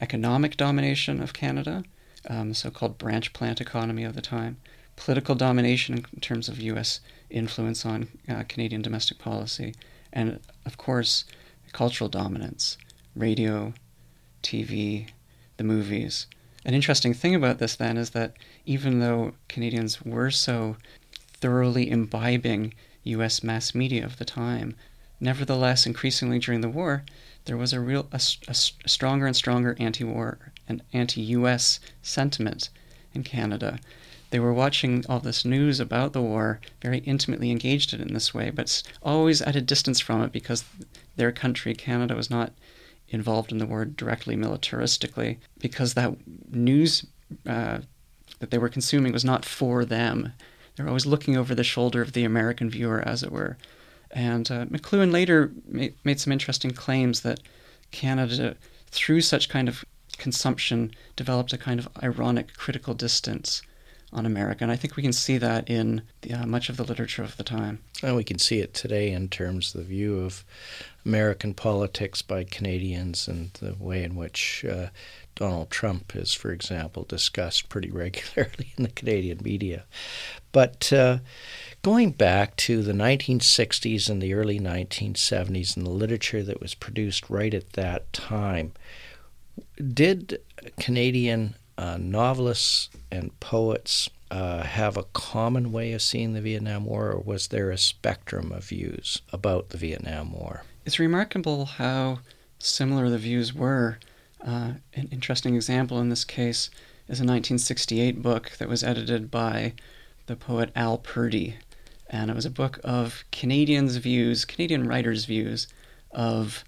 economic 0.00 0.56
domination 0.56 1.20
of 1.22 1.32
Canada, 1.32 1.84
um, 2.28 2.54
so 2.54 2.70
called 2.70 2.98
branch 2.98 3.32
plant 3.32 3.60
economy 3.60 4.04
of 4.04 4.14
the 4.14 4.22
time, 4.22 4.56
political 4.96 5.34
domination 5.34 6.04
in 6.12 6.20
terms 6.20 6.48
of 6.48 6.60
U.S. 6.60 7.00
influence 7.30 7.84
on 7.84 8.08
uh, 8.28 8.44
Canadian 8.48 8.82
domestic 8.82 9.18
policy, 9.18 9.74
and 10.12 10.38
of 10.64 10.76
course, 10.76 11.24
cultural 11.72 12.08
dominance, 12.08 12.76
radio, 13.16 13.72
TV, 14.42 15.08
the 15.56 15.64
movies. 15.64 16.26
An 16.64 16.74
interesting 16.74 17.12
thing 17.12 17.34
about 17.34 17.58
this 17.58 17.74
then 17.74 17.96
is 17.96 18.10
that 18.10 18.34
even 18.64 19.00
though 19.00 19.34
Canadians 19.48 20.02
were 20.02 20.30
so 20.30 20.76
thoroughly 21.34 21.90
imbibing 21.90 22.72
US 23.04 23.42
mass 23.42 23.74
media 23.74 24.04
of 24.04 24.18
the 24.18 24.24
time, 24.24 24.76
nevertheless, 25.20 25.86
increasingly 25.86 26.38
during 26.38 26.60
the 26.60 26.68
war, 26.68 27.02
there 27.46 27.56
was 27.56 27.72
a 27.72 27.80
real 27.80 28.08
a, 28.12 28.20
a 28.46 28.54
stronger 28.54 29.26
and 29.26 29.34
stronger 29.34 29.74
anti-war 29.80 30.52
and 30.68 30.82
anti-US 30.92 31.80
sentiment 32.00 32.68
in 33.12 33.24
Canada. 33.24 33.80
They 34.30 34.38
were 34.38 34.54
watching 34.54 35.04
all 35.08 35.20
this 35.20 35.44
news 35.44 35.80
about 35.80 36.12
the 36.12 36.22
war, 36.22 36.60
very 36.80 36.98
intimately 36.98 37.50
engaged 37.50 37.92
in 37.92 38.00
it 38.00 38.08
in 38.08 38.14
this 38.14 38.32
way, 38.32 38.50
but 38.50 38.82
always 39.02 39.42
at 39.42 39.56
a 39.56 39.60
distance 39.60 40.00
from 40.00 40.22
it 40.22 40.32
because 40.32 40.64
their 41.16 41.32
country, 41.32 41.74
Canada, 41.74 42.14
was 42.14 42.30
not 42.30 42.52
involved 43.12 43.52
in 43.52 43.58
the 43.58 43.66
war 43.66 43.84
directly 43.84 44.36
militaristically 44.36 45.38
because 45.58 45.94
that 45.94 46.14
news 46.50 47.06
uh, 47.46 47.78
that 48.40 48.50
they 48.50 48.58
were 48.58 48.68
consuming 48.68 49.12
was 49.12 49.24
not 49.24 49.44
for 49.44 49.84
them. 49.84 50.32
They 50.74 50.82
were 50.82 50.88
always 50.88 51.06
looking 51.06 51.36
over 51.36 51.54
the 51.54 51.64
shoulder 51.64 52.02
of 52.02 52.12
the 52.12 52.24
American 52.24 52.70
viewer, 52.70 53.06
as 53.06 53.22
it 53.22 53.30
were. 53.30 53.56
And 54.10 54.50
uh, 54.50 54.66
McLuhan 54.66 55.12
later 55.12 55.52
made, 55.66 55.94
made 56.04 56.20
some 56.20 56.32
interesting 56.32 56.72
claims 56.72 57.20
that 57.20 57.40
Canada, 57.90 58.56
through 58.90 59.20
such 59.20 59.48
kind 59.48 59.68
of 59.68 59.84
consumption, 60.18 60.92
developed 61.14 61.52
a 61.52 61.58
kind 61.58 61.78
of 61.78 61.88
ironic 62.02 62.56
critical 62.56 62.94
distance 62.94 63.62
on 64.12 64.26
America. 64.26 64.62
And 64.62 64.70
I 64.70 64.76
think 64.76 64.96
we 64.96 65.02
can 65.02 65.12
see 65.12 65.38
that 65.38 65.68
in 65.68 66.02
the, 66.20 66.34
uh, 66.34 66.46
much 66.46 66.68
of 66.68 66.76
the 66.76 66.84
literature 66.84 67.22
of 67.22 67.36
the 67.36 67.44
time. 67.44 67.80
And 68.02 68.14
we 68.14 68.24
can 68.24 68.38
see 68.38 68.60
it 68.60 68.74
today 68.74 69.10
in 69.10 69.28
terms 69.28 69.74
of 69.74 69.80
the 69.80 69.86
view 69.86 70.20
of 70.20 70.44
American 71.06 71.54
politics 71.54 72.20
by 72.20 72.44
Canadians 72.44 73.26
and 73.26 73.52
the 73.54 73.74
way 73.78 74.04
in 74.04 74.14
which 74.14 74.64
uh, 74.68 74.88
Donald 75.34 75.70
Trump 75.70 76.14
is, 76.14 76.34
for 76.34 76.52
example, 76.52 77.04
discussed 77.04 77.68
pretty 77.68 77.90
regularly 77.92 78.72
in 78.76 78.84
the 78.84 78.90
Canadian 78.90 79.40
media. 79.42 79.84
But 80.52 80.92
uh, 80.92 81.18
going 81.80 82.10
back 82.10 82.56
to 82.56 82.82
the 82.82 82.92
1960s 82.92 84.10
and 84.10 84.20
the 84.20 84.34
early 84.34 84.60
1970s 84.60 85.76
and 85.76 85.86
the 85.86 85.90
literature 85.90 86.42
that 86.42 86.60
was 86.60 86.74
produced 86.74 87.30
right 87.30 87.54
at 87.54 87.72
that 87.72 88.12
time, 88.12 88.72
did 89.92 90.40
Canadian 90.78 91.54
uh, 91.82 91.98
novelists 91.98 92.90
and 93.10 93.38
poets 93.40 94.08
uh, 94.30 94.62
have 94.62 94.96
a 94.96 95.02
common 95.02 95.72
way 95.72 95.92
of 95.92 96.00
seeing 96.00 96.32
the 96.32 96.40
Vietnam 96.40 96.84
War, 96.84 97.10
or 97.10 97.18
was 97.18 97.48
there 97.48 97.70
a 97.70 97.76
spectrum 97.76 98.52
of 98.52 98.64
views 98.64 99.20
about 99.32 99.70
the 99.70 99.78
Vietnam 99.78 100.32
War? 100.32 100.62
It's 100.86 101.00
remarkable 101.00 101.64
how 101.64 102.20
similar 102.60 103.10
the 103.10 103.18
views 103.18 103.52
were. 103.52 103.98
Uh, 104.40 104.74
an 104.94 105.08
interesting 105.10 105.56
example 105.56 105.98
in 105.98 106.08
this 106.08 106.24
case 106.24 106.70
is 107.08 107.18
a 107.18 107.26
1968 107.26 108.22
book 108.22 108.52
that 108.58 108.68
was 108.68 108.84
edited 108.84 109.28
by 109.28 109.72
the 110.26 110.36
poet 110.36 110.70
Al 110.76 110.98
Purdy. 110.98 111.56
And 112.08 112.30
it 112.30 112.36
was 112.36 112.46
a 112.46 112.50
book 112.50 112.78
of 112.84 113.24
Canadians' 113.32 113.96
views, 113.96 114.44
Canadian 114.44 114.86
writers' 114.86 115.24
views 115.24 115.66
of 116.12 116.64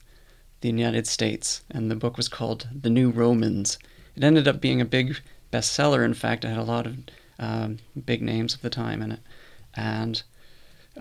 the 0.61 0.69
United 0.69 1.07
States. 1.07 1.63
And 1.71 1.89
the 1.89 1.97
book 1.97 2.17
was 2.17 2.29
called 2.29 2.69
The 2.75 2.91
New 2.91 3.11
Romans. 3.11 3.79
It 4.17 4.25
ended 4.25 4.47
up 4.47 4.61
being 4.61 4.81
a 4.81 4.87
big 4.87 5.19
bestseller. 5.53 6.05
In 6.05 6.15
fact, 6.15 6.45
it 6.45 6.49
had 6.49 6.59
a 6.59 6.63
lot 6.63 6.87
of 6.87 6.97
um, 7.39 7.79
big 8.05 8.23
names 8.23 8.55
of 8.55 8.63
the 8.63 8.71
time 8.71 9.03
in 9.03 9.13
it. 9.13 9.21
And 9.75 10.23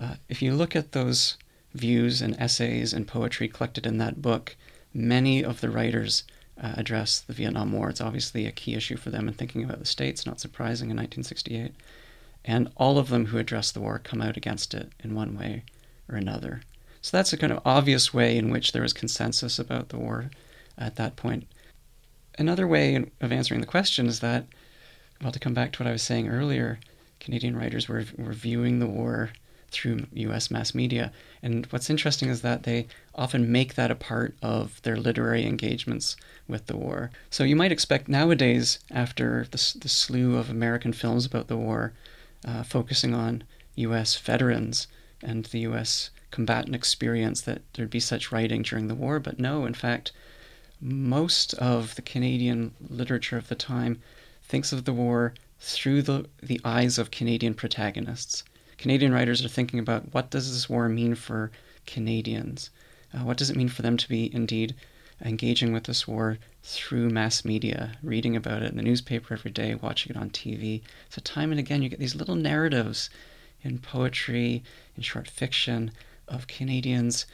uh, 0.00 0.16
if 0.28 0.42
you 0.42 0.54
look 0.54 0.74
at 0.74 0.92
those 0.92 1.36
views 1.74 2.20
and 2.20 2.38
essays 2.40 2.92
and 2.92 3.06
poetry 3.06 3.48
collected 3.48 3.86
in 3.86 3.98
that 3.98 4.22
book, 4.22 4.56
many 4.92 5.44
of 5.44 5.60
the 5.60 5.70
writers 5.70 6.24
uh, 6.60 6.74
address 6.76 7.20
the 7.20 7.32
Vietnam 7.32 7.72
War. 7.72 7.90
It's 7.90 8.00
obviously 8.00 8.46
a 8.46 8.52
key 8.52 8.74
issue 8.74 8.96
for 8.96 9.10
them 9.10 9.28
in 9.28 9.34
thinking 9.34 9.64
about 9.64 9.80
the 9.80 9.86
states, 9.86 10.26
not 10.26 10.40
surprising 10.40 10.90
in 10.90 10.96
1968. 10.96 11.72
And 12.44 12.70
all 12.76 12.98
of 12.98 13.08
them 13.08 13.26
who 13.26 13.38
address 13.38 13.72
the 13.72 13.80
war 13.80 13.98
come 13.98 14.20
out 14.20 14.36
against 14.36 14.74
it 14.74 14.92
in 15.02 15.14
one 15.14 15.36
way 15.36 15.64
or 16.08 16.16
another. 16.16 16.62
So 17.00 17.16
that's 17.16 17.32
a 17.32 17.36
kind 17.36 17.52
of 17.52 17.60
obvious 17.64 18.14
way 18.14 18.36
in 18.36 18.50
which 18.50 18.72
there 18.72 18.82
was 18.82 18.92
consensus 18.92 19.58
about 19.58 19.88
the 19.88 19.98
war 19.98 20.30
at 20.76 20.96
that 20.96 21.16
point 21.16 21.46
another 22.38 22.66
way 22.66 23.04
of 23.20 23.32
answering 23.32 23.60
the 23.60 23.66
question 23.66 24.06
is 24.06 24.20
that, 24.20 24.46
well, 25.22 25.32
to 25.32 25.38
come 25.38 25.54
back 25.54 25.72
to 25.72 25.82
what 25.82 25.88
I 25.88 25.92
was 25.92 26.02
saying 26.02 26.28
earlier, 26.28 26.78
Canadian 27.20 27.56
writers 27.56 27.88
were, 27.88 28.04
were 28.16 28.32
viewing 28.32 28.78
the 28.78 28.86
war 28.86 29.30
through 29.70 30.06
US 30.12 30.50
mass 30.50 30.74
media. 30.74 31.12
And 31.42 31.66
what's 31.66 31.90
interesting 31.90 32.28
is 32.28 32.42
that 32.42 32.62
they 32.62 32.86
often 33.14 33.50
make 33.50 33.74
that 33.74 33.90
a 33.90 33.96
part 33.96 34.34
of 34.40 34.80
their 34.82 34.96
literary 34.96 35.44
engagements 35.44 36.16
with 36.46 36.66
the 36.66 36.76
war. 36.76 37.10
So 37.30 37.44
you 37.44 37.56
might 37.56 37.72
expect 37.72 38.08
nowadays, 38.08 38.78
after 38.90 39.46
the, 39.50 39.74
the 39.80 39.88
slew 39.88 40.36
of 40.36 40.48
American 40.48 40.92
films 40.92 41.26
about 41.26 41.48
the 41.48 41.56
war, 41.56 41.92
uh, 42.46 42.62
focusing 42.62 43.14
on 43.14 43.42
US 43.76 44.16
veterans 44.16 44.86
and 45.22 45.46
the 45.46 45.60
US 45.60 46.10
combatant 46.30 46.74
experience, 46.74 47.40
that 47.42 47.62
there'd 47.72 47.90
be 47.90 48.00
such 48.00 48.30
writing 48.30 48.62
during 48.62 48.88
the 48.88 48.94
war. 48.94 49.18
But 49.18 49.38
no, 49.40 49.66
in 49.66 49.74
fact, 49.74 50.12
most 50.80 51.54
of 51.54 51.94
the 51.94 52.02
Canadian 52.02 52.74
literature 52.88 53.36
of 53.36 53.48
the 53.48 53.54
time 53.54 54.00
thinks 54.42 54.72
of 54.72 54.84
the 54.84 54.92
war 54.92 55.34
through 55.60 56.02
the, 56.02 56.26
the 56.42 56.60
eyes 56.64 56.98
of 56.98 57.10
Canadian 57.10 57.54
protagonists. 57.54 58.44
Canadian 58.76 59.12
writers 59.12 59.44
are 59.44 59.48
thinking 59.48 59.78
about 59.78 60.12
what 60.12 60.30
does 60.30 60.52
this 60.52 60.68
war 60.68 60.88
mean 60.88 61.14
for 61.14 61.50
Canadians? 61.86 62.70
Uh, 63.12 63.24
what 63.24 63.36
does 63.36 63.50
it 63.50 63.56
mean 63.56 63.68
for 63.68 63.82
them 63.82 63.96
to 63.96 64.08
be 64.08 64.34
indeed 64.34 64.74
engaging 65.22 65.72
with 65.72 65.84
this 65.84 66.08
war 66.08 66.38
through 66.62 67.08
mass 67.08 67.44
media, 67.44 67.96
reading 68.02 68.34
about 68.34 68.62
it 68.62 68.70
in 68.70 68.76
the 68.76 68.82
newspaper 68.82 69.32
every 69.34 69.50
day, 69.50 69.74
watching 69.74 70.10
it 70.10 70.18
on 70.18 70.30
TV? 70.30 70.82
So, 71.08 71.20
time 71.22 71.50
and 71.50 71.60
again, 71.60 71.82
you 71.82 71.88
get 71.88 72.00
these 72.00 72.16
little 72.16 72.34
narratives 72.34 73.10
in 73.62 73.78
poetry, 73.78 74.62
in 74.96 75.02
short 75.02 75.28
fiction, 75.28 75.92
of 76.26 76.46
Canadians 76.46 77.26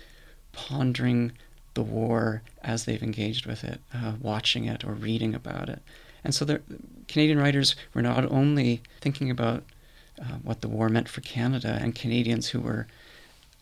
pondering 0.53 1.33
the 1.75 1.83
war 1.83 2.43
as 2.63 2.85
they've 2.85 3.03
engaged 3.03 3.47
with 3.47 3.65
it, 3.65 3.81
uh, 3.95 4.15
watching 4.21 4.65
it 4.65 4.85
or 4.85 4.93
reading 4.93 5.35
about 5.35 5.69
it. 5.69 5.81
And 6.25 6.35
so 6.35 6.45
the 6.45 6.61
Canadian 7.09 7.39
writers 7.39 7.75
were 7.95 8.03
not 8.03 8.31
only 8.31 8.83
thinking 9.01 9.31
about 9.31 9.63
uh, 10.21 10.39
what 10.43 10.61
the 10.61 10.69
war 10.69 10.89
meant 10.89 11.09
for 11.09 11.21
Canada 11.23 11.79
and 11.81 11.95
Canadians 11.95 12.49
who 12.49 12.61
were 12.61 12.87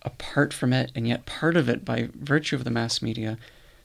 apart 0.02 0.52
from 0.52 0.72
it 0.72 0.90
and 0.94 1.06
yet 1.06 1.26
part 1.26 1.56
of 1.56 1.68
it 1.68 1.84
by 1.84 2.08
virtue 2.14 2.56
of 2.56 2.64
the 2.64 2.70
mass 2.70 3.02
media, 3.02 3.38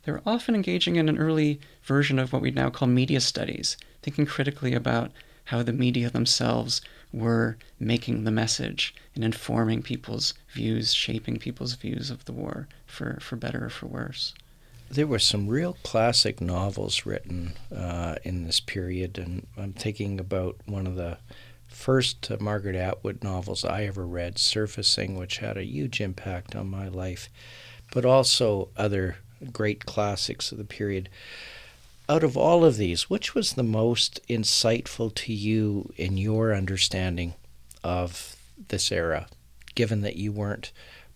they 0.03 0.11
were 0.11 0.21
often 0.25 0.55
engaging 0.55 0.95
in 0.95 1.09
an 1.09 1.17
early 1.17 1.59
version 1.83 2.19
of 2.19 2.33
what 2.33 2.41
we 2.41 2.51
now 2.51 2.69
call 2.69 2.87
media 2.87 3.21
studies, 3.21 3.77
thinking 4.01 4.25
critically 4.25 4.73
about 4.73 5.11
how 5.45 5.61
the 5.63 5.73
media 5.73 6.09
themselves 6.09 6.81
were 7.13 7.57
making 7.79 8.23
the 8.23 8.31
message 8.31 8.95
and 9.15 9.23
informing 9.23 9.83
people's 9.83 10.33
views, 10.51 10.93
shaping 10.93 11.37
people's 11.37 11.75
views 11.75 12.09
of 12.09 12.25
the 12.25 12.33
war 12.33 12.67
for, 12.87 13.19
for 13.21 13.35
better 13.35 13.65
or 13.65 13.69
for 13.69 13.85
worse. 13.85 14.33
There 14.89 15.07
were 15.07 15.19
some 15.19 15.47
real 15.47 15.77
classic 15.83 16.41
novels 16.41 17.05
written 17.05 17.53
uh, 17.75 18.15
in 18.23 18.43
this 18.43 18.59
period, 18.59 19.17
and 19.17 19.47
I'm 19.57 19.73
thinking 19.73 20.19
about 20.19 20.57
one 20.65 20.87
of 20.87 20.95
the 20.95 21.17
first 21.67 22.29
uh, 22.29 22.37
Margaret 22.39 22.75
Atwood 22.75 23.23
novels 23.23 23.63
I 23.63 23.85
ever 23.85 24.05
read, 24.05 24.37
Surfacing, 24.37 25.17
which 25.17 25.37
had 25.37 25.57
a 25.57 25.65
huge 25.65 26.01
impact 26.01 26.55
on 26.55 26.67
my 26.69 26.87
life, 26.87 27.29
but 27.91 28.05
also 28.05 28.69
other 28.75 29.17
great 29.51 29.85
classics 29.85 30.51
of 30.51 30.57
the 30.57 30.63
period 30.63 31.09
out 32.09 32.23
of 32.23 32.35
all 32.35 32.65
of 32.65 32.77
these, 32.77 33.09
which 33.09 33.33
was 33.33 33.53
the 33.53 33.63
most 33.63 34.19
insightful 34.27 35.13
to 35.15 35.33
you 35.33 35.93
in 35.95 36.17
your 36.17 36.53
understanding 36.53 37.33
of 37.83 38.35
this 38.67 38.91
era, 38.91 39.27
given 39.75 40.01
that 40.01 40.15
you 40.15 40.31
weren't 40.31 40.71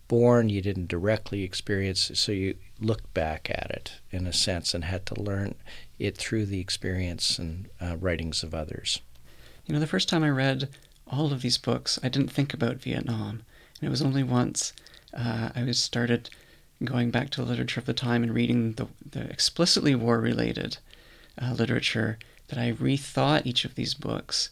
born, 0.08 0.48
you 0.48 0.62
didn't 0.62 0.88
directly 0.88 1.42
experience 1.42 2.10
it, 2.10 2.16
so 2.16 2.32
you 2.32 2.56
looked 2.80 3.12
back 3.12 3.50
at 3.50 3.70
it 3.70 3.92
in 4.10 4.26
a 4.26 4.32
sense 4.32 4.72
and 4.72 4.84
had 4.84 5.04
to 5.04 5.20
learn 5.20 5.54
it 5.98 6.16
through 6.16 6.46
the 6.46 6.60
experience 6.60 7.38
and 7.38 7.68
uh, 7.80 7.96
writings 7.98 8.42
of 8.42 8.54
others? 8.54 9.00
You 9.66 9.74
know, 9.74 9.80
the 9.80 9.86
first 9.86 10.08
time 10.08 10.24
I 10.24 10.30
read 10.30 10.70
all 11.06 11.32
of 11.32 11.42
these 11.42 11.58
books, 11.58 11.98
I 12.02 12.08
didn't 12.08 12.32
think 12.32 12.54
about 12.54 12.76
Vietnam. 12.76 13.42
And 13.80 13.88
it 13.88 13.90
was 13.90 14.02
only 14.02 14.22
once 14.22 14.72
uh, 15.12 15.50
I 15.54 15.62
was 15.62 15.78
started 15.78 16.30
going 16.84 17.10
back 17.10 17.30
to 17.30 17.40
the 17.40 17.48
literature 17.48 17.80
of 17.80 17.86
the 17.86 17.92
time 17.92 18.22
and 18.22 18.34
reading 18.34 18.72
the, 18.74 18.86
the 19.10 19.22
explicitly 19.30 19.94
war 19.94 20.20
related 20.20 20.78
uh, 21.40 21.52
literature 21.52 22.18
that 22.48 22.58
I 22.58 22.72
rethought 22.72 23.46
each 23.46 23.64
of 23.64 23.74
these 23.74 23.94
books 23.94 24.50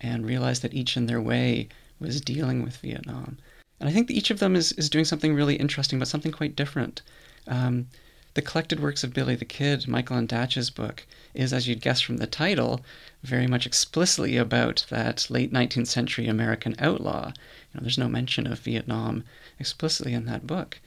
and 0.00 0.26
realized 0.26 0.62
that 0.62 0.74
each 0.74 0.96
in 0.96 1.06
their 1.06 1.20
way 1.20 1.68
was 2.00 2.20
dealing 2.20 2.62
with 2.62 2.76
Vietnam. 2.76 3.38
And 3.80 3.88
I 3.88 3.92
think 3.92 4.08
that 4.08 4.16
each 4.16 4.30
of 4.30 4.38
them 4.38 4.56
is, 4.56 4.72
is 4.72 4.90
doing 4.90 5.04
something 5.04 5.34
really 5.34 5.56
interesting, 5.56 5.98
but 5.98 6.08
something 6.08 6.32
quite 6.32 6.56
different. 6.56 7.02
Um, 7.46 7.86
the 8.34 8.42
collected 8.42 8.80
works 8.80 9.02
of 9.02 9.14
Billy 9.14 9.34
the 9.34 9.44
Kid, 9.44 9.88
Michael 9.88 10.16
Ondaatje's 10.16 10.70
book, 10.70 11.06
is, 11.34 11.52
as 11.52 11.66
you'd 11.66 11.80
guess 11.80 12.00
from 12.00 12.18
the 12.18 12.26
title, 12.26 12.84
very 13.22 13.46
much 13.46 13.66
explicitly 13.66 14.36
about 14.36 14.84
that 14.90 15.28
late 15.30 15.52
19th 15.52 15.88
century 15.88 16.28
American 16.28 16.76
outlaw. 16.78 17.28
You 17.28 17.74
know, 17.74 17.80
there's 17.82 17.98
no 17.98 18.08
mention 18.08 18.46
of 18.46 18.60
Vietnam 18.60 19.24
explicitly 19.58 20.12
in 20.12 20.26
that 20.26 20.46
book. 20.46 20.80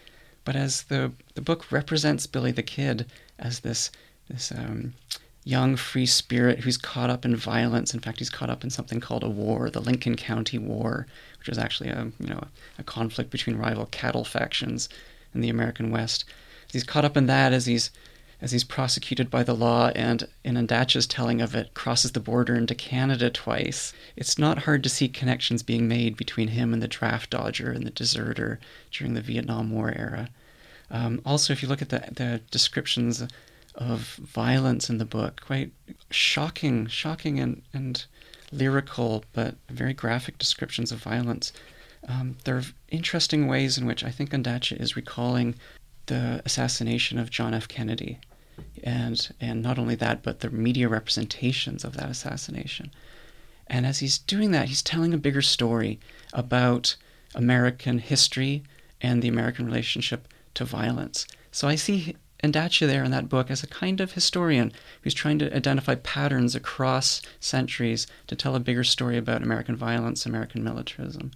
But 0.44 0.56
as 0.56 0.84
the, 0.84 1.12
the 1.36 1.42
book 1.42 1.72
represents 1.72 2.28
Billy 2.28 2.52
the 2.52 2.64
Kid 2.64 3.06
as 3.38 3.60
this, 3.60 3.92
this 4.28 4.52
um, 4.52 4.94
young 5.44 5.76
free 5.76 6.06
spirit 6.06 6.60
who's 6.60 6.78
caught 6.78 7.10
up 7.10 7.26
in 7.26 7.36
violence. 7.36 7.94
In 7.94 8.00
fact, 8.00 8.20
he's 8.20 8.30
caught 8.30 8.50
up 8.50 8.64
in 8.64 8.70
something 8.70 9.00
called 9.00 9.24
a 9.24 9.30
war, 9.30 9.70
the 9.70 9.82
Lincoln 9.82 10.16
County 10.16 10.58
War, 10.58 11.08
which 11.40 11.50
was 11.50 11.58
actually 11.58 11.90
a 11.90 12.12
you 12.20 12.28
know 12.28 12.44
a 12.78 12.84
conflict 12.84 13.32
between 13.32 13.58
rival 13.58 13.88
cattle 13.88 14.24
factions 14.24 14.90
in 15.34 15.42
the 15.42 15.50
American 15.50 15.92
West. 15.92 16.26
He's 16.72 16.84
caught 16.84 17.06
up 17.06 17.18
in 17.18 17.26
that 17.26 17.54
as 17.54 17.66
he's 17.66 17.92
as 18.42 18.52
he's 18.52 18.64
prosecuted 18.64 19.30
by 19.30 19.44
the 19.44 19.54
law 19.54 19.90
and 19.90 20.28
in 20.44 20.56
Ondaatje's 20.56 21.06
telling 21.06 21.42
of 21.42 21.54
it 21.54 21.74
crosses 21.76 22.12
the 22.12 22.20
border 22.20 22.56
into 22.56 22.74
Canada 22.74 23.30
twice. 23.30 23.94
It's 24.16 24.40
not 24.40 24.64
hard 24.64 24.82
to 24.84 24.90
see 24.90 25.08
connections 25.08 25.62
being 25.62 25.88
made 25.88 26.18
between 26.18 26.50
him 26.50 26.74
and 26.74 26.82
the 26.82 26.88
draft 26.88 27.30
dodger 27.30 27.72
and 27.72 27.86
the 27.86 27.92
deserter 27.92 28.60
during 28.92 29.14
the 29.14 29.22
Vietnam 29.22 29.70
War 29.72 29.94
era. 29.96 30.30
Um, 30.90 31.22
also, 31.24 31.54
if 31.54 31.62
you 31.62 31.70
look 31.70 31.84
at 31.84 31.90
the, 31.90 32.04
the 32.12 32.42
descriptions 32.50 33.24
of 33.76 34.16
violence 34.16 34.90
in 34.90 34.98
the 34.98 35.06
book, 35.06 35.42
quite 35.46 35.72
shocking, 36.10 36.88
shocking 36.88 37.40
and, 37.40 37.62
and 37.74 38.06
lyrical, 38.52 39.24
but 39.34 39.56
very 39.70 39.94
graphic 39.94 40.38
descriptions 40.38 40.92
of 40.92 40.98
violence. 41.00 41.54
Um, 42.08 42.38
there 42.44 42.58
are 42.58 42.64
interesting 42.90 43.48
ways 43.48 43.78
in 43.78 43.86
which 43.86 44.04
I 44.04 44.10
think 44.10 44.32
Ondaatje 44.32 44.82
is 44.82 44.96
recalling 44.96 45.56
the 46.08 46.42
assassination 46.44 47.20
of 47.20 47.30
John 47.30 47.54
F. 47.54 47.68
Kennedy 47.68 48.20
and 48.84 49.30
and 49.40 49.62
not 49.62 49.80
only 49.80 49.96
that, 49.96 50.24
but 50.24 50.40
the 50.40 50.50
media 50.50 50.88
representations 50.88 51.84
of 51.84 51.96
that 51.96 52.10
assassination. 52.10 52.92
And 53.68 53.86
as 53.86 54.00
he's 54.00 54.18
doing 54.18 54.52
that, 54.52 54.68
he's 54.68 54.82
telling 54.82 55.14
a 55.14 55.18
bigger 55.18 55.42
story 55.42 56.00
about 56.34 56.96
American 57.34 58.00
history 58.00 58.64
and 59.02 59.22
the 59.22 59.28
American 59.28 59.66
relationship 59.66 60.28
to 60.56 60.66
violence. 60.66 61.26
So 61.52 61.68
I 61.68 61.76
see 61.76 62.16
Ondaatje 62.44 62.88
there 62.88 63.04
in 63.04 63.12
that 63.12 63.30
book 63.30 63.52
as 63.52 63.64
a 63.64 63.68
kind 63.68 64.02
of 64.02 64.14
historian 64.14 64.72
who's 65.02 65.14
trying 65.14 65.40
to 65.40 65.56
identify 65.56 65.96
patterns 65.96 66.56
across 66.56 67.22
centuries 67.40 68.08
to 68.28 68.36
tell 68.36 68.56
a 68.56 68.60
bigger 68.60 68.84
story 68.84 69.18
about 69.18 69.44
American 69.44 69.76
violence, 69.76 70.26
American 70.26 70.64
militarism. 70.64 71.32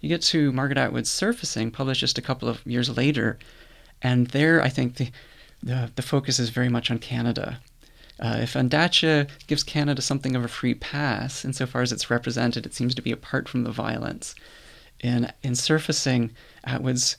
You 0.00 0.08
get 0.08 0.22
to 0.22 0.52
Margaret 0.52 0.78
Atwood's 0.78 1.10
Surfacing, 1.10 1.70
published 1.70 2.00
just 2.00 2.18
a 2.18 2.22
couple 2.22 2.48
of 2.48 2.66
years 2.66 2.96
later, 2.96 3.38
and 4.02 4.28
there 4.28 4.62
I 4.62 4.68
think 4.68 4.96
the 4.96 5.10
the, 5.66 5.90
the 5.96 6.02
focus 6.02 6.38
is 6.38 6.50
very 6.50 6.68
much 6.68 6.90
on 6.92 6.98
Canada. 6.98 7.60
Uh, 8.20 8.38
if 8.40 8.54
Ondaatje 8.54 9.28
gives 9.48 9.64
Canada 9.64 10.00
something 10.00 10.36
of 10.36 10.44
a 10.44 10.48
free 10.48 10.74
pass, 10.74 11.44
insofar 11.44 11.82
as 11.82 11.92
it's 11.92 12.08
represented, 12.08 12.64
it 12.64 12.72
seems 12.72 12.94
to 12.94 13.02
be 13.02 13.10
apart 13.10 13.48
from 13.48 13.64
the 13.64 13.72
violence. 13.72 14.34
In, 15.00 15.30
in 15.42 15.56
surfacing, 15.56 16.30
Atwood's 16.64 17.16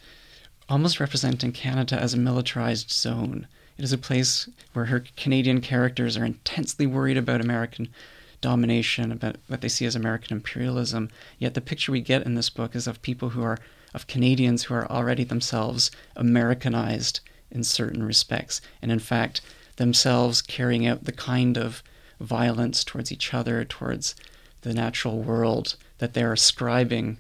almost 0.69 0.99
representing 0.99 1.51
Canada 1.51 1.99
as 1.99 2.13
a 2.13 2.17
militarized 2.17 2.89
zone. 2.89 3.47
It 3.77 3.83
is 3.83 3.93
a 3.93 3.97
place 3.97 4.49
where 4.73 4.85
her 4.85 5.03
Canadian 5.17 5.59
characters 5.61 6.15
are 6.17 6.25
intensely 6.25 6.87
worried 6.87 7.17
about 7.17 7.41
American 7.41 7.89
domination, 8.39 9.11
about 9.11 9.35
what 9.47 9.59
they 9.59 9.69
see 9.69 9.85
as 9.85 9.95
American 9.95 10.37
imperialism. 10.37 11.09
Yet 11.37 11.53
the 11.53 11.61
picture 11.61 11.91
we 11.91 12.01
get 12.01 12.25
in 12.25 12.35
this 12.35 12.49
book 12.49 12.75
is 12.75 12.87
of 12.87 13.01
people 13.01 13.29
who 13.29 13.43
are, 13.43 13.59
of 13.93 14.07
Canadians 14.07 14.63
who 14.63 14.73
are 14.73 14.89
already 14.89 15.25
themselves 15.25 15.91
Americanized 16.15 17.19
in 17.51 17.63
certain 17.63 18.03
respects, 18.03 18.61
and 18.81 18.91
in 18.91 18.99
fact, 18.99 19.41
themselves 19.77 20.41
carrying 20.41 20.85
out 20.85 21.05
the 21.05 21.11
kind 21.11 21.57
of 21.57 21.83
violence 22.19 22.83
towards 22.83 23.11
each 23.11 23.33
other, 23.33 23.63
towards 23.63 24.15
the 24.61 24.73
natural 24.73 25.21
world 25.21 25.75
that 25.99 26.13
they're 26.13 26.33
ascribing 26.33 27.17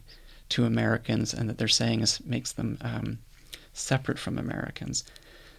to 0.49 0.65
Americans 0.65 1.33
and 1.33 1.49
that 1.49 1.57
they're 1.57 1.67
saying 1.67 2.01
is, 2.01 2.19
makes 2.25 2.51
them 2.51 2.77
um, 2.81 3.19
separate 3.73 4.19
from 4.19 4.37
Americans. 4.37 5.03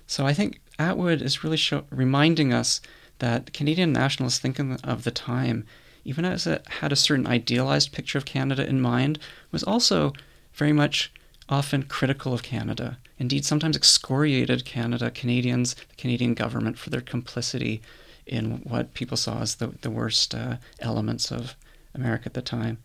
So 0.06 0.26
I 0.26 0.32
think 0.32 0.60
Atwood 0.78 1.22
is 1.22 1.44
really 1.44 1.56
show, 1.56 1.84
reminding 1.90 2.52
us 2.52 2.80
that 3.18 3.52
Canadian 3.52 3.92
nationalists 3.92 4.38
thinking 4.38 4.78
of 4.82 5.04
the 5.04 5.10
time, 5.10 5.64
even 6.04 6.24
as 6.24 6.46
it 6.46 6.66
had 6.66 6.92
a 6.92 6.96
certain 6.96 7.26
idealized 7.26 7.92
picture 7.92 8.18
of 8.18 8.24
Canada 8.24 8.66
in 8.66 8.80
mind, 8.80 9.18
was 9.52 9.62
also 9.62 10.12
very 10.54 10.72
much 10.72 11.12
often 11.48 11.82
critical 11.82 12.34
of 12.34 12.42
Canada 12.42 12.98
indeed 13.18 13.44
sometimes 13.44 13.76
excoriated 13.76 14.64
Canada, 14.64 15.10
Canadians, 15.10 15.74
the 15.74 15.96
Canadian 15.96 16.34
government 16.34 16.78
for 16.78 16.90
their 16.90 17.00
complicity 17.00 17.82
in 18.26 18.60
what 18.64 18.94
people 18.94 19.16
saw 19.16 19.40
as 19.40 19.56
the, 19.56 19.68
the 19.80 19.90
worst 19.90 20.34
uh, 20.34 20.56
elements 20.80 21.32
of 21.32 21.56
America 21.94 22.26
at 22.26 22.34
the 22.34 22.42
time. 22.42 22.78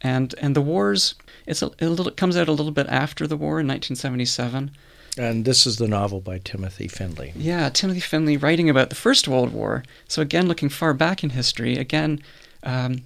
And 0.00 0.34
and 0.40 0.54
the 0.54 0.60
wars, 0.60 1.16
it's 1.46 1.60
a, 1.60 1.66
it, 1.78 2.00
it 2.06 2.16
comes 2.16 2.36
out 2.36 2.48
a 2.48 2.52
little 2.52 2.72
bit 2.72 2.86
after 2.88 3.26
the 3.26 3.36
war 3.36 3.60
in 3.60 3.66
1977. 3.66 4.70
And 5.18 5.44
this 5.44 5.66
is 5.66 5.78
the 5.78 5.88
novel 5.88 6.20
by 6.20 6.38
Timothy 6.38 6.86
Findley. 6.86 7.32
Yeah, 7.34 7.68
Timothy 7.70 8.00
Findley 8.00 8.36
writing 8.36 8.70
about 8.70 8.90
the 8.90 8.94
First 8.94 9.26
World 9.26 9.52
War. 9.52 9.82
So 10.06 10.22
again, 10.22 10.46
looking 10.46 10.68
far 10.68 10.94
back 10.94 11.24
in 11.24 11.30
history, 11.30 11.76
again, 11.76 12.22
um, 12.62 13.02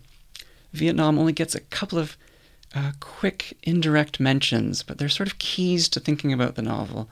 Vietnam 0.75 1.19
only 1.19 1.33
gets 1.33 1.55
a 1.55 1.61
couple 1.61 1.99
of 1.99 2.19
uh, 2.75 2.93
quick, 3.01 3.57
indirect 3.63 4.21
mentions, 4.21 4.83
but 4.83 4.99
they're 4.99 5.09
sort 5.09 5.29
of 5.29 5.39
keys 5.39 5.89
to 5.91 6.01
thinking 6.01 6.33
about 6.33 6.55
the 6.55 6.63
novel. 6.63 7.09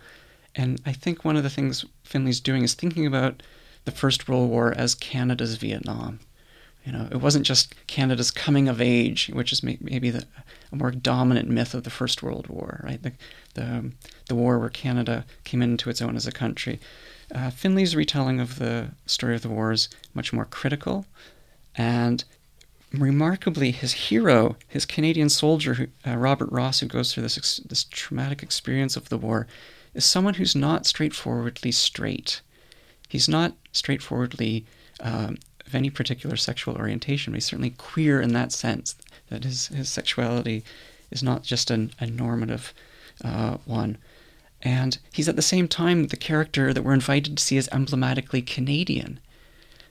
And 0.55 0.81
I 0.85 0.93
think 0.93 1.25
one 1.25 1.37
of 1.37 1.43
the 1.43 1.51
things 1.51 1.85
Findley's 2.03 2.41
doing 2.41 2.63
is 2.63 2.75
thinking 2.75 3.07
about 3.07 3.43
the 3.85 3.91
First 3.91 4.29
World 4.29 4.51
War 4.51 4.73
as 4.77 4.95
Canada's 4.95 5.57
Vietnam. 5.57 6.21
You 6.85 6.93
know, 6.93 7.09
it 7.11 7.19
wasn't 7.19 7.47
just 7.47 7.75
Canada's 7.87 8.31
coming 8.31 8.69
of 8.69 8.81
age, 8.81 9.31
which 9.33 9.53
is 9.53 9.63
maybe 9.63 10.11
the, 10.11 10.25
a 10.73 10.77
more 10.77 10.91
dominant 10.91 11.49
myth 11.49 11.75
of 11.75 11.85
the 11.85 11.91
First 11.91 12.23
World 12.23 12.47
War, 12.47 12.81
right? 12.83 13.03
The, 13.03 13.13
the, 13.55 13.93
the 14.29 14.35
war 14.35 14.59
where 14.59 14.71
Canada 14.71 15.27
came 15.45 15.61
into 15.61 15.91
its 15.91 16.01
own 16.01 16.17
as 16.17 16.27
a 16.27 16.33
country. 16.33 16.81
Uh, 17.35 17.51
Findley's 17.51 17.95
retelling 17.95 18.41
of 18.41 18.59
the 18.59 18.91
story 19.07 19.35
of 19.35 19.43
the 19.43 19.51
war 19.51 19.73
is 19.73 19.89
much 20.15 20.33
more 20.33 20.47
critical, 20.47 21.05
and 21.77 22.25
remarkably, 22.93 23.71
his 23.71 23.93
hero, 23.93 24.57
his 24.67 24.85
Canadian 24.85 25.29
soldier, 25.29 25.75
who, 25.75 25.87
uh, 26.07 26.17
Robert 26.17 26.51
Ross, 26.51 26.81
who 26.81 26.87
goes 26.87 27.13
through 27.13 27.23
this 27.23 27.39
ex- 27.39 27.61
this 27.65 27.85
traumatic 27.85 28.43
experience 28.43 28.97
of 28.97 29.09
the 29.09 29.19
war, 29.19 29.47
is 29.95 30.05
someone 30.05 30.35
who's 30.35 30.57
not 30.57 30.87
straightforwardly 30.87 31.73
straight. 31.73 32.41
He's 33.09 33.29
not 33.29 33.55
straightforwardly 33.73 34.67
um, 35.01 35.39
of 35.67 35.75
any 35.75 35.91
particular 35.91 36.37
sexual 36.37 36.77
orientation, 36.77 37.33
but 37.33 37.37
he's 37.37 37.47
certainly 37.47 37.71
queer 37.71 38.21
in 38.21 38.33
that 38.33 38.53
sense. 38.53 38.97
That 39.29 39.45
his 39.45 39.69
his 39.69 39.89
sexuality 39.89 40.65
is 41.11 41.23
not 41.23 41.43
just 41.43 41.71
an, 41.71 41.93
a 42.01 42.07
normative 42.07 42.73
uh, 43.25 43.59
one. 43.65 43.99
And 44.63 44.99
he's 45.13 45.29
at 45.29 45.37
the 45.37 45.43
same 45.43 45.69
time 45.69 46.09
the 46.09 46.17
character 46.17 46.75
that 46.75 46.83
we're 46.83 46.93
invited 46.93 47.37
to 47.37 47.43
see 47.43 47.57
as 47.57 47.69
emblematically 47.73 48.43
Canadian. 48.43 49.19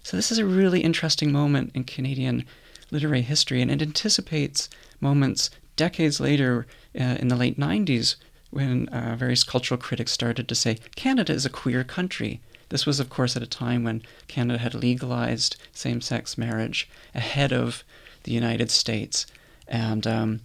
So 0.04 0.16
this 0.16 0.32
is 0.32 0.38
a 0.38 0.46
really 0.46 0.82
interesting 0.82 1.32
moment 1.32 1.72
in 1.74 1.84
Canadian 1.84 2.46
literary 2.91 3.21
history, 3.21 3.62
and 3.62 3.71
it 3.71 3.82
anticipates 3.82 4.69
moments 4.99 5.49
decades 5.75 6.19
later 6.19 6.67
uh, 6.99 7.17
in 7.19 7.30
the 7.30 7.36
late 7.36 7.60
90s 7.60 8.15
when 8.49 8.88
uh, 8.89 9.15
various 9.15 9.43
cultural 9.43 9.80
critics 9.80 10.12
started 10.12 10.47
to 10.47 10.56
say 10.56 10.78
Canada 10.95 11.34
is 11.34 11.45
a 11.45 11.49
queer 11.49 11.84
country. 11.84 12.41
This 12.69 12.86
was, 12.86 12.99
of 12.99 13.10
course, 13.10 13.36
at 13.36 13.43
a 13.43 13.47
time 13.47 13.84
when 13.84 14.04
Canada 14.28 14.60
had 14.60 14.73
legalized 14.73 15.56
same 15.71 16.02
sex 16.02 16.38
marriage 16.38 16.89
ahead 17.15 17.52
of 17.52 17.84
the 18.23 18.32
United 18.32 18.69
States, 18.69 19.25
and 19.67 20.06
um, 20.06 20.41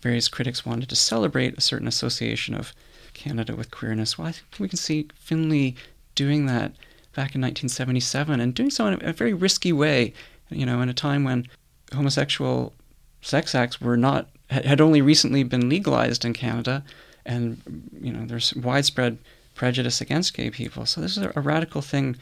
various 0.00 0.28
critics 0.28 0.66
wanted 0.66 0.88
to 0.88 0.96
celebrate 0.96 1.56
a 1.56 1.62
certain 1.62 1.88
association 1.88 2.54
of 2.54 2.74
Canada 3.14 3.54
with 3.54 3.70
queerness. 3.70 4.18
Well, 4.18 4.28
I 4.28 4.32
think 4.32 4.46
we 4.58 4.68
can 4.68 4.78
see 4.78 5.08
Findley 5.14 5.76
doing 6.14 6.46
that 6.46 6.72
back 7.14 7.34
in 7.34 7.40
1977 7.42 8.40
and 8.40 8.54
doing 8.54 8.70
so 8.70 8.86
in 8.86 8.94
a, 8.94 9.10
a 9.10 9.12
very 9.12 9.32
risky 9.32 9.72
way, 9.72 10.12
you 10.50 10.66
know, 10.66 10.80
in 10.80 10.88
a 10.88 10.94
time 10.94 11.24
when 11.24 11.46
homosexual 11.94 12.72
sex 13.20 13.54
acts 13.54 13.80
were 13.80 13.96
not 13.96 14.28
had 14.50 14.80
only 14.80 15.00
recently 15.00 15.42
been 15.42 15.68
legalized 15.68 16.24
in 16.24 16.32
Canada, 16.32 16.84
and 17.24 17.60
you 18.00 18.12
know 18.12 18.26
there's 18.26 18.54
widespread 18.54 19.18
prejudice 19.54 20.00
against 20.00 20.34
gay 20.34 20.50
people. 20.50 20.86
So 20.86 21.00
this 21.00 21.16
is 21.16 21.24
a, 21.24 21.40
radical 21.40 21.82
thing 21.82 22.16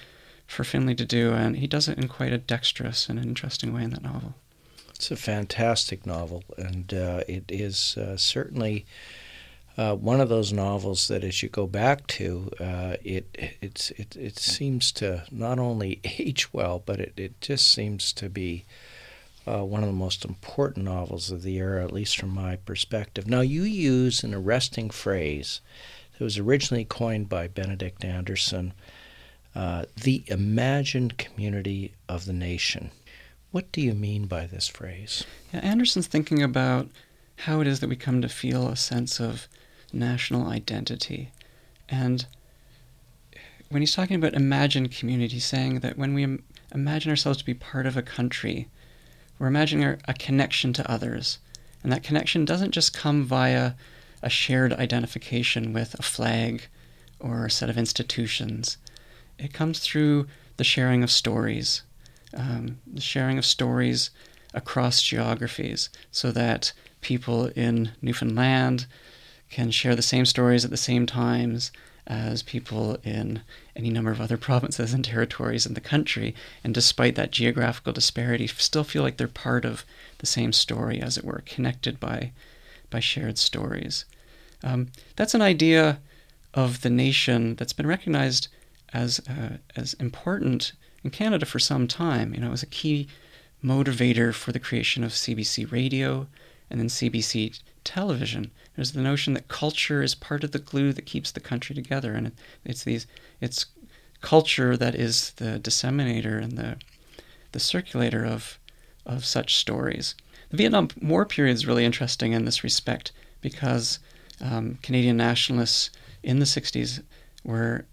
for 0.47 0.65
Findley 0.65 0.95
to 0.97 1.05
do, 1.05 1.33
and 1.33 1.57
he 1.57 1.67
does 1.67 1.89
it 1.89 1.99
in 1.99 2.09
quite 2.09 2.33
a 2.33 2.39
dexterous 2.39 3.09
and 3.09 3.19
interesting 3.19 3.73
way 3.73 3.85
in 3.85 3.91
that 3.91 4.03
novel. 4.03 4.35
It's 4.91 5.11
a 5.11 5.17
fantastic 5.17 6.07
novel, 6.07 6.45
and 6.57 6.93
uh, 6.93 7.23
it 7.27 7.45
is 7.49 7.97
uh, 7.97 8.17
certainly 8.17 8.85
uh, 9.79 9.95
one 9.95 10.21
of 10.21 10.29
those 10.29 10.53
novels 10.53 11.09
that, 11.09 11.25
as 11.25 11.43
you 11.43 11.49
go 11.49 11.67
back 11.67 12.07
to, 12.09 12.51
uh, 12.61 12.97
it 13.03 13.27
it 13.61 13.91
it 14.17 14.39
seems 14.39 14.93
to 14.93 15.25
not 15.31 15.59
only 15.59 16.01
age 16.19 16.53
well, 16.53 16.83
but 16.85 17.01
it, 17.01 17.15
it 17.17 17.41
just 17.41 17.73
seems 17.73 18.13
to 18.13 18.29
be 18.29 18.65
uh, 19.47 19.65
one 19.65 19.83
of 19.83 19.89
the 19.89 19.95
most 19.95 20.25
important 20.25 20.85
novels 20.85 21.31
of 21.31 21.43
the 21.43 21.57
era, 21.57 21.83
at 21.83 21.93
least 21.93 22.19
from 22.19 22.31
my 22.31 22.57
perspective. 22.57 23.27
Now, 23.27 23.41
you 23.41 23.63
use 23.63 24.23
an 24.23 24.35
arresting 24.35 24.91
phrase 24.91 25.61
that 26.13 26.25
was 26.25 26.39
originally 26.39 26.85
coined 26.85 27.29
by 27.29 27.49
Benedict 27.49 28.05
Anderson 28.05 28.75
uh, 29.55 29.85
the 30.01 30.23
imagined 30.29 31.19
community 31.19 31.95
of 32.09 32.25
the 32.25 32.33
nation. 32.33 32.91
What 33.51 33.73
do 33.73 33.81
you 33.81 33.95
mean 33.95 34.27
by 34.27 34.47
this 34.47 34.69
phrase? 34.69 35.25
Yeah, 35.53 35.61
Anderson's 35.61 36.07
thinking 36.07 36.43
about 36.43 36.89
how 37.37 37.61
it 37.61 37.67
is 37.67 37.81
that 37.81 37.89
we 37.89 37.97
come 37.97 38.23
to 38.23 38.29
feel 38.29 38.69
a 38.69 38.77
sense 38.77 39.19
of 39.19 39.49
national 39.93 40.49
identity. 40.49 41.33
And 41.89 42.27
when 43.71 43.83
he's 43.83 43.95
talking 43.95 44.17
about 44.17 44.35
imagined 44.35 44.93
community, 44.93 45.41
saying 45.41 45.81
that 45.81 45.99
when 45.99 46.15
we 46.15 46.39
imagine 46.73 47.11
ourselves 47.11 47.39
to 47.39 47.45
be 47.45 47.55
part 47.55 47.87
of 47.87 47.97
a 47.97 48.03
country, 48.03 48.69
we're 49.41 49.49
imagining 49.49 49.99
a 50.07 50.15
connection 50.15 50.73
to 50.75 50.89
others. 50.89 51.39
And 51.83 51.91
that 51.91 52.05
connection 52.05 52.45
doesn't 52.45 52.73
just 52.73 52.93
come 52.95 53.25
via 53.25 53.73
a 54.23 54.29
shared 54.29 54.75
identification 54.75 55.73
with 55.73 55.99
a 55.99 56.03
flag 56.03 56.67
or 57.19 57.47
a 57.47 57.51
set 57.51 57.71
of 57.71 57.79
institutions. 57.79 58.77
it 59.39 59.55
comes 59.55 59.79
through 59.79 60.27
the 60.59 60.65
sharing 60.65 61.03
of 61.03 61.11
stories, 61.11 61.83
um, 62.35 62.79
the 62.87 63.01
sharing 63.01 63.39
of 63.39 63.47
stories 63.47 64.11
across 64.53 65.01
geographies, 65.01 65.89
so 66.13 66.31
that 66.31 66.75
people 67.01 67.47
in 67.57 67.93
Newfoundland 68.03 68.85
can 69.49 69.71
share 69.71 69.97
the 69.97 70.03
same 70.03 70.27
stories 70.27 70.63
at 70.63 70.71
the 70.71 70.77
same 70.77 71.07
times 71.07 71.73
as 72.07 72.43
people 72.43 72.97
in 73.05 73.43
any 73.77 73.91
number 73.91 74.11
of 74.11 74.21
other 74.21 74.37
provinces 74.37 74.93
and 74.93 75.05
territories 75.05 75.67
in 75.67 75.75
the 75.75 75.81
country, 75.81 76.35
and 76.65 76.75
despite 76.75 77.15
that 77.15 77.31
geographical 77.31 77.93
disparity, 77.93 78.47
still 78.47 78.85
feel 78.85 79.03
like 79.03 79.17
they're 79.17 79.29
part 79.29 79.65
of 79.65 79.85
the 80.19 80.27
same 80.27 80.53
story, 80.53 81.01
as 81.01 81.17
it 81.17 81.25
were, 81.25 81.43
connected 81.47 82.01
by 82.01 82.33
by 82.91 83.01
shared 83.01 83.39
stories. 83.39 84.05
Um, 84.65 84.89
that's 85.17 85.35
an 85.35 85.43
idea 85.43 86.01
of 86.53 86.81
the 86.81 86.91
nation 86.91 87.55
that's 87.55 87.73
been 87.73 87.87
recognized 87.87 88.49
as 88.93 89.21
uh, 89.29 89.59
as 89.77 89.95
important 89.95 90.73
in 91.05 91.11
Canada 91.11 91.47
for 91.47 91.59
some 91.59 91.87
time. 91.87 92.35
You 92.35 92.41
know, 92.41 92.49
it 92.49 92.51
was 92.59 92.63
a 92.63 92.67
key 92.67 93.09
motivator 93.65 94.35
for 94.35 94.53
the 94.53 94.59
creation 94.59 95.05
of 95.05 95.13
CBC 95.13 95.71
Radio 95.71 96.27
and 96.71 96.81
then 96.81 96.89
CBC 96.89 97.61
television. 97.85 98.51
There's 98.77 98.93
the 98.93 99.03
notion 99.03 99.35
that 99.35 99.49
culture 99.49 100.03
is 100.03 100.15
part 100.15 100.45
of 100.45 100.53
the 100.53 100.59
glue 100.59 100.93
that 100.93 101.07
keeps 101.07 101.31
the 101.31 101.41
country 101.41 101.75
together, 101.75 102.15
and 102.15 102.29
it, 102.29 102.35
it's 102.65 102.85
these 102.85 103.07
it's 103.41 103.67
culture 104.21 104.77
that 104.77 104.95
is 104.95 105.33
the 105.33 105.59
disseminator 105.59 106.39
and 106.39 106.57
the 106.57 106.77
the 107.53 107.61
circulator 107.61 108.25
of 108.25 108.59
of 109.05 109.25
such 109.25 109.57
stories. 109.57 110.15
The 110.51 110.57
Vietnam 110.57 110.89
War 111.01 111.25
period 111.25 111.55
is 111.55 111.67
really 111.67 111.85
interesting 111.85 112.33
in 112.33 112.45
this 112.45 112.65
respect 112.65 113.13
because 113.41 113.99
um, 114.41 114.79
Canadian 114.83 115.17
nationalists 115.17 115.91
in 116.23 116.39
the 116.39 116.45
60s 116.45 117.03
were 117.45 117.87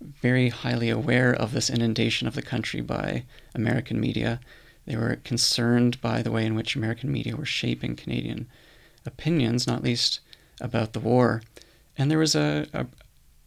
very 0.00 0.48
highly 0.48 0.90
aware 0.90 1.32
of 1.32 1.52
this 1.52 1.70
inundation 1.70 2.26
of 2.26 2.34
the 2.34 2.42
country 2.42 2.80
by 2.80 3.24
American 3.54 4.00
media. 4.00 4.40
They 4.86 4.96
were 4.96 5.16
concerned 5.16 6.00
by 6.00 6.22
the 6.22 6.30
way 6.30 6.44
in 6.44 6.54
which 6.54 6.76
American 6.76 7.12
media 7.12 7.36
were 7.36 7.44
shaping 7.44 7.96
Canadian 7.96 8.48
opinions, 9.06 9.66
not 9.66 9.82
least 9.82 10.20
about 10.60 10.92
the 10.92 11.00
war. 11.00 11.42
And 11.96 12.10
there 12.10 12.18
was 12.18 12.34
a, 12.34 12.66
a 12.72 12.86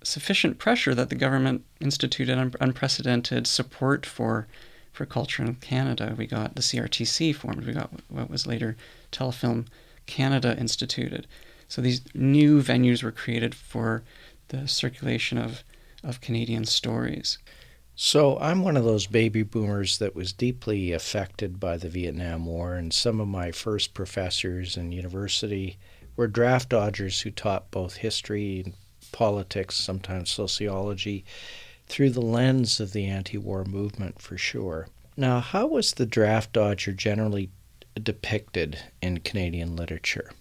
sufficient 0.04 0.60
pressure 0.60 0.95
that 0.95 1.10
the 1.10 1.15
government 1.15 1.63
instituted 1.80 2.38
un- 2.38 2.54
unprecedented 2.60 3.48
support 3.48 4.06
for 4.06 4.48
for 4.91 5.06
culture 5.06 5.43
in 5.43 5.56
Canada. 5.56 6.15
We 6.17 6.26
got 6.26 6.56
the 6.56 6.62
CRTC 6.62 7.36
formed. 7.36 7.65
We 7.65 7.74
got 7.74 7.89
what 8.08 8.30
was 8.30 8.48
later 8.48 8.78
Telefilm 9.12 9.67
Canada 10.06 10.58
instituted. 10.58 11.28
So 11.67 11.82
these 11.82 12.02
new 12.13 12.62
venues 12.62 13.04
were 13.04 13.12
created 13.12 13.54
for 13.54 14.04
the 14.50 14.67
circulation 14.67 15.38
of, 15.38 15.63
of 16.04 16.21
Canadian 16.21 16.65
stories. 16.65 17.38
So 17.95 18.38
I'm 18.39 18.62
one 18.62 18.75
of 18.75 18.84
those 18.84 19.08
baby 19.08 19.41
boomers 19.41 19.99
that 19.99 20.15
was 20.15 20.34
deeply 20.34 20.91
affected 20.91 21.62
by 21.62 21.77
the 21.77 21.88
Vietnam 21.88 22.45
War, 22.45 22.75
and 22.75 22.93
some 22.93 23.21
of 23.21 23.27
my 23.29 23.51
first 23.51 23.93
professors 23.93 24.75
in 24.75 24.91
university 24.91 25.77
were 26.17 26.27
draft 26.27 26.69
dodgers 26.69 27.21
who 27.21 27.31
taught 27.31 27.71
both 27.71 27.97
history, 27.97 28.63
and 28.65 28.73
politics, 29.13 29.75
sometimes 29.75 30.29
sociology, 30.29 31.23
through 31.88 32.10
the 32.10 32.21
lens 32.21 32.81
of 32.81 32.91
the 32.91 33.05
anti 33.05 33.38
war 33.38 33.63
movement 33.63 34.21
for 34.21 34.38
sure. 34.38 34.89
Now, 35.15 35.39
how 35.39 35.67
was 35.67 35.93
the 35.93 36.05
draft 36.05 36.51
dodger 36.51 36.91
generally 36.91 37.49
depicted 38.01 38.77
in 39.01 39.19
Canadian 39.19 39.77
literature? 39.77 40.31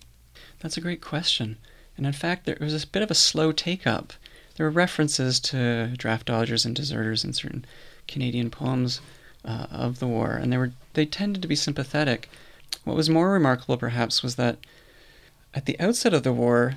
That's 0.59 0.77
a 0.77 0.81
great 0.81 1.01
question. 1.01 1.59
And 1.97 2.05
in 2.05 2.13
fact, 2.13 2.47
there 2.47 2.57
was 2.61 2.83
a 2.83 2.87
bit 2.89 3.03
of 3.03 3.11
a 3.13 3.15
slow 3.15 3.53
take 3.53 3.87
up 3.87 4.13
there 4.55 4.67
were 4.67 4.71
references 4.71 5.41
to 5.41 5.95
draft 5.97 6.27
dodgers 6.27 6.65
and 6.65 6.75
deserters 6.75 7.25
in 7.25 7.33
certain 7.33 7.65
Canadian 8.07 8.51
poems 8.51 9.01
uh, 9.45 9.67
of 9.71 9.99
the 9.99 10.07
war, 10.07 10.33
and 10.33 10.53
they 10.53 10.59
were 10.59 10.73
they 10.95 11.07
tended 11.07 11.43
to 11.43 11.49
be 11.49 11.57
sympathetic. 11.57 12.29
What 12.85 12.97
was 12.97 13.11
more 13.11 13.33
remarkable, 13.33 13.77
perhaps, 13.77 14.23
was 14.23 14.37
that 14.37 14.59
at 15.55 15.67
the 15.67 15.79
outset 15.79 16.15
of 16.15 16.23
the 16.23 16.33
war, 16.33 16.77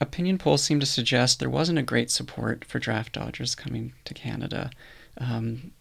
opinion 0.00 0.38
polls 0.38 0.62
seemed 0.62 0.80
to 0.80 0.86
suggest 0.86 1.38
there 1.38 1.50
wasn't 1.50 1.78
a 1.78 1.82
great 1.82 2.10
support 2.10 2.64
for 2.64 2.78
draft 2.78 3.12
dodgers 3.12 3.54
coming 3.54 3.92
to 4.04 4.14
Canada. 4.14 4.70
Um, 5.18 5.72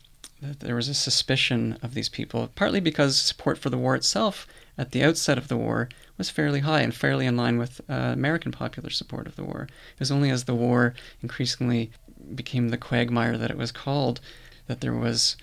there 0.59 0.75
was 0.75 0.89
a 0.89 0.93
suspicion 0.93 1.77
of 1.81 1.93
these 1.93 2.09
people, 2.09 2.49
partly 2.55 2.79
because 2.79 3.19
support 3.19 3.57
for 3.57 3.69
the 3.69 3.77
war 3.77 3.95
itself 3.95 4.47
at 4.77 4.91
the 4.91 5.03
outset 5.03 5.37
of 5.37 5.47
the 5.47 5.57
war 5.57 5.89
was 6.17 6.29
fairly 6.29 6.61
high 6.61 6.81
and 6.81 6.93
fairly 6.93 7.25
in 7.25 7.37
line 7.37 7.57
with 7.57 7.81
uh, 7.89 7.93
American 7.93 8.51
popular 8.51 8.89
support 8.89 9.27
of 9.27 9.35
the 9.35 9.43
war. 9.43 9.67
It 9.93 9.99
was 9.99 10.11
only 10.11 10.29
as 10.29 10.43
the 10.43 10.55
war 10.55 10.93
increasingly 11.21 11.91
became 12.35 12.69
the 12.69 12.77
quagmire 12.77 13.37
that 13.37 13.51
it 13.51 13.57
was 13.57 13.71
called 13.71 14.19
that 14.67 14.81
there 14.81 14.93
was 14.93 15.35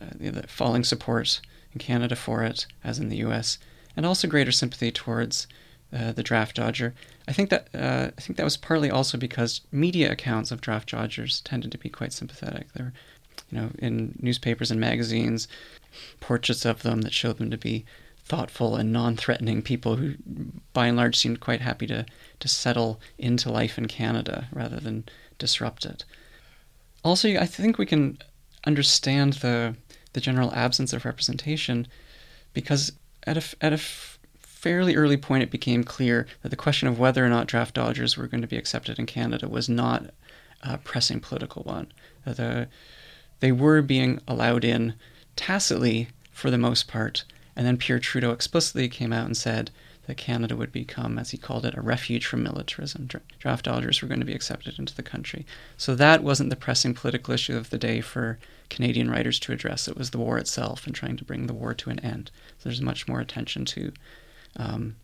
uh, 0.00 0.42
falling 0.46 0.84
support 0.84 1.40
in 1.72 1.78
Canada 1.78 2.16
for 2.16 2.42
it, 2.42 2.66
as 2.84 2.98
in 2.98 3.08
the 3.08 3.16
U.S., 3.18 3.58
and 3.96 4.06
also 4.06 4.28
greater 4.28 4.52
sympathy 4.52 4.90
towards 4.92 5.46
uh, 5.92 6.12
the 6.12 6.22
draft 6.22 6.56
dodger. 6.56 6.94
I 7.26 7.32
think 7.32 7.50
that 7.50 7.68
uh, 7.74 8.10
I 8.16 8.20
think 8.20 8.36
that 8.36 8.44
was 8.44 8.56
partly 8.56 8.90
also 8.90 9.18
because 9.18 9.62
media 9.72 10.12
accounts 10.12 10.50
of 10.50 10.60
draft 10.60 10.90
dodgers 10.90 11.40
tended 11.40 11.72
to 11.72 11.78
be 11.78 11.88
quite 11.88 12.12
sympathetic. 12.12 12.72
There 12.74 12.92
you 13.50 13.58
know, 13.58 13.70
in 13.78 14.18
newspapers 14.20 14.70
and 14.70 14.80
magazines, 14.80 15.48
portraits 16.20 16.64
of 16.64 16.82
them 16.82 17.02
that 17.02 17.12
showed 17.12 17.38
them 17.38 17.50
to 17.50 17.58
be 17.58 17.84
thoughtful 18.24 18.76
and 18.76 18.92
non-threatening 18.92 19.62
people 19.62 19.96
who, 19.96 20.14
by 20.74 20.86
and 20.86 20.96
large, 20.96 21.16
seemed 21.16 21.40
quite 21.40 21.62
happy 21.62 21.86
to 21.86 22.04
to 22.40 22.48
settle 22.48 23.00
into 23.18 23.50
life 23.50 23.78
in 23.78 23.88
Canada 23.88 24.48
rather 24.52 24.78
than 24.78 25.04
disrupt 25.38 25.86
it. 25.86 26.04
Also, 27.02 27.36
I 27.36 27.46
think 27.46 27.78
we 27.78 27.86
can 27.86 28.18
understand 28.66 29.34
the 29.34 29.76
the 30.12 30.20
general 30.20 30.52
absence 30.54 30.92
of 30.92 31.04
representation 31.04 31.86
because 32.52 32.92
at 33.26 33.36
a 33.36 33.56
at 33.64 33.72
a 33.72 33.78
fairly 33.78 34.96
early 34.96 35.16
point 35.16 35.42
it 35.42 35.50
became 35.50 35.84
clear 35.84 36.26
that 36.42 36.48
the 36.48 36.56
question 36.56 36.88
of 36.88 36.98
whether 36.98 37.24
or 37.24 37.28
not 37.28 37.46
draft 37.46 37.74
dodgers 37.74 38.16
were 38.16 38.26
going 38.26 38.40
to 38.40 38.48
be 38.48 38.56
accepted 38.56 38.98
in 38.98 39.06
Canada 39.06 39.48
was 39.48 39.68
not 39.68 40.10
a 40.62 40.76
pressing 40.78 41.20
political 41.20 41.62
one. 41.62 41.92
The, 42.24 42.68
they 43.40 43.52
were 43.52 43.82
being 43.82 44.20
allowed 44.26 44.64
in 44.64 44.94
tacitly 45.36 46.08
for 46.32 46.50
the 46.50 46.58
most 46.58 46.88
part 46.88 47.24
and 47.58 47.66
then 47.66 47.76
Pierre 47.76 47.98
Trudeau 47.98 48.30
explicitly 48.30 48.88
came 48.88 49.12
out 49.12 49.26
and 49.26 49.36
said 49.36 49.72
that 50.06 50.16
Canada 50.16 50.54
would 50.54 50.70
become, 50.70 51.18
as 51.18 51.32
he 51.32 51.36
called 51.36 51.66
it, 51.66 51.76
a 51.76 51.80
refuge 51.80 52.24
from 52.24 52.44
militarism. 52.44 53.08
Draft 53.40 53.64
dodgers 53.64 54.00
were 54.00 54.06
going 54.06 54.20
to 54.20 54.24
be 54.24 54.32
accepted 54.32 54.78
into 54.78 54.94
the 54.94 55.02
country. 55.02 55.44
So 55.76 55.96
that 55.96 56.22
wasn't 56.22 56.50
the 56.50 56.56
pressing 56.56 56.94
political 56.94 57.34
issue 57.34 57.56
of 57.56 57.70
the 57.70 57.76
day 57.76 58.00
for 58.00 58.38
Canadian 58.70 59.10
writers 59.10 59.40
to 59.40 59.52
address. 59.52 59.88
It 59.88 59.98
was 59.98 60.10
the 60.10 60.18
war 60.18 60.38
itself 60.38 60.86
and 60.86 60.94
trying 60.94 61.16
to 61.16 61.24
bring 61.24 61.48
the 61.48 61.52
war 61.52 61.74
to 61.74 61.90
an 61.90 61.98
end. 61.98 62.30
So 62.58 62.68
there's 62.68 62.80
much 62.80 63.08
more 63.08 63.18
attention 63.18 63.64
to 63.64 63.92
um, 64.54 64.94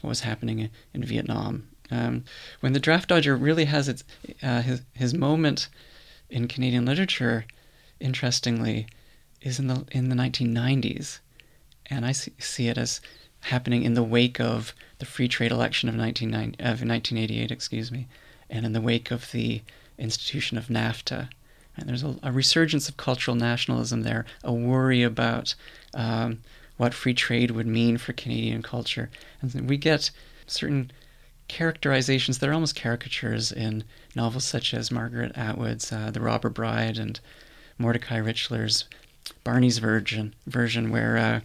what 0.00 0.08
was 0.08 0.20
happening 0.22 0.70
in 0.92 1.04
Vietnam. 1.04 1.68
Um, 1.88 2.24
when 2.58 2.72
the 2.72 2.80
draft 2.80 3.10
dodger 3.10 3.36
really 3.36 3.66
has 3.66 3.88
its 3.88 4.02
uh, 4.42 4.62
his 4.62 4.82
his 4.92 5.14
moment 5.14 5.68
in 6.28 6.48
Canadian 6.48 6.84
literature, 6.84 7.44
interestingly, 8.02 8.86
is 9.40 9.58
in 9.58 9.68
the 9.68 9.84
in 9.90 10.08
the 10.08 10.16
1990s 10.16 11.20
and 11.86 12.06
I 12.06 12.12
see, 12.12 12.32
see 12.38 12.68
it 12.68 12.78
as 12.78 13.00
happening 13.40 13.82
in 13.82 13.94
the 13.94 14.02
wake 14.02 14.40
of 14.40 14.74
the 14.98 15.04
free 15.04 15.28
trade 15.28 15.52
election 15.52 15.88
of, 15.88 15.94
of 15.96 16.00
1988, 16.00 17.50
excuse 17.50 17.90
me, 17.90 18.06
and 18.48 18.64
in 18.64 18.72
the 18.72 18.80
wake 18.80 19.10
of 19.10 19.30
the 19.32 19.62
institution 19.98 20.56
of 20.56 20.68
NAFTA. 20.68 21.28
And 21.76 21.88
there's 21.88 22.02
a, 22.02 22.16
a 22.22 22.32
resurgence 22.32 22.88
of 22.88 22.96
cultural 22.96 23.36
nationalism 23.36 24.02
there, 24.02 24.24
a 24.44 24.52
worry 24.52 25.02
about 25.02 25.54
um, 25.94 26.38
what 26.76 26.94
free 26.94 27.14
trade 27.14 27.50
would 27.50 27.66
mean 27.66 27.98
for 27.98 28.12
Canadian 28.12 28.62
culture. 28.62 29.10
And 29.40 29.68
we 29.68 29.76
get 29.76 30.10
certain 30.46 30.90
characterizations 31.48 32.38
that 32.38 32.48
are 32.48 32.54
almost 32.54 32.76
caricatures 32.76 33.52
in 33.52 33.84
novels 34.14 34.44
such 34.44 34.72
as 34.72 34.90
Margaret 34.90 35.36
Atwood's 35.36 35.92
uh, 35.92 36.10
The 36.10 36.20
Robber 36.20 36.48
Bride 36.48 36.98
and 36.98 37.18
Mordecai 37.82 38.18
Richler's 38.18 38.84
Barney's 39.44 39.78
version, 39.78 40.34
version 40.46 40.90
where 40.90 41.18
uh, 41.18 41.40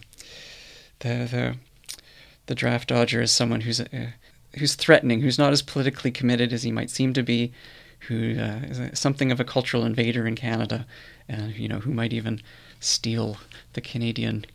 the 1.00 1.08
the 1.08 1.56
the 2.46 2.54
draft 2.54 2.88
dodger 2.88 3.20
is 3.20 3.30
someone 3.30 3.62
who's 3.62 3.80
uh, 3.80 4.12
who's 4.56 4.74
threatening, 4.74 5.20
who's 5.20 5.38
not 5.38 5.52
as 5.52 5.62
politically 5.62 6.10
committed 6.10 6.52
as 6.52 6.62
he 6.62 6.72
might 6.72 6.90
seem 6.90 7.12
to 7.12 7.22
be, 7.22 7.52
who 8.08 8.38
uh, 8.38 8.60
is 8.68 8.78
a, 8.78 8.96
something 8.96 9.30
of 9.30 9.40
a 9.40 9.44
cultural 9.44 9.84
invader 9.84 10.26
in 10.26 10.36
Canada, 10.36 10.86
and 11.28 11.54
you 11.54 11.68
know 11.68 11.80
who 11.80 11.92
might 11.92 12.12
even 12.12 12.40
steal 12.80 13.36
the 13.74 13.80
Canadian 13.80 14.46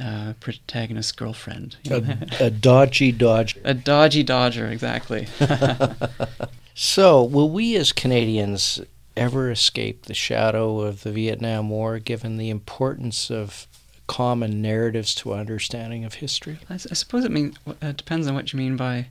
uh, 0.00 0.34
protagonist's 0.40 1.12
girlfriend. 1.12 1.76
A, 1.90 2.28
a, 2.40 2.50
dodgy 2.50 3.12
dodger. 3.12 3.60
A 3.64 3.74
dodgy 3.74 4.22
dodger, 4.22 4.66
exactly. 4.66 5.26
so, 6.74 7.22
will 7.22 7.50
we 7.50 7.76
as 7.76 7.92
Canadians 7.92 8.80
ever 9.18 9.50
escape 9.50 10.06
the 10.06 10.14
shadow 10.14 10.80
of 10.80 11.02
the 11.02 11.12
Vietnam 11.12 11.68
War, 11.68 11.98
given 11.98 12.36
the 12.36 12.50
importance 12.50 13.30
of 13.30 13.66
common 14.06 14.62
narratives 14.62 15.14
to 15.16 15.34
understanding 15.34 16.04
of 16.04 16.14
history? 16.14 16.58
I, 16.70 16.74
I 16.74 16.94
suppose 16.94 17.24
it 17.24 17.30
mean 17.30 17.56
it 17.82 17.96
depends 17.96 18.26
on 18.26 18.34
what 18.34 18.52
you 18.52 18.56
mean 18.56 18.76
by 18.76 19.08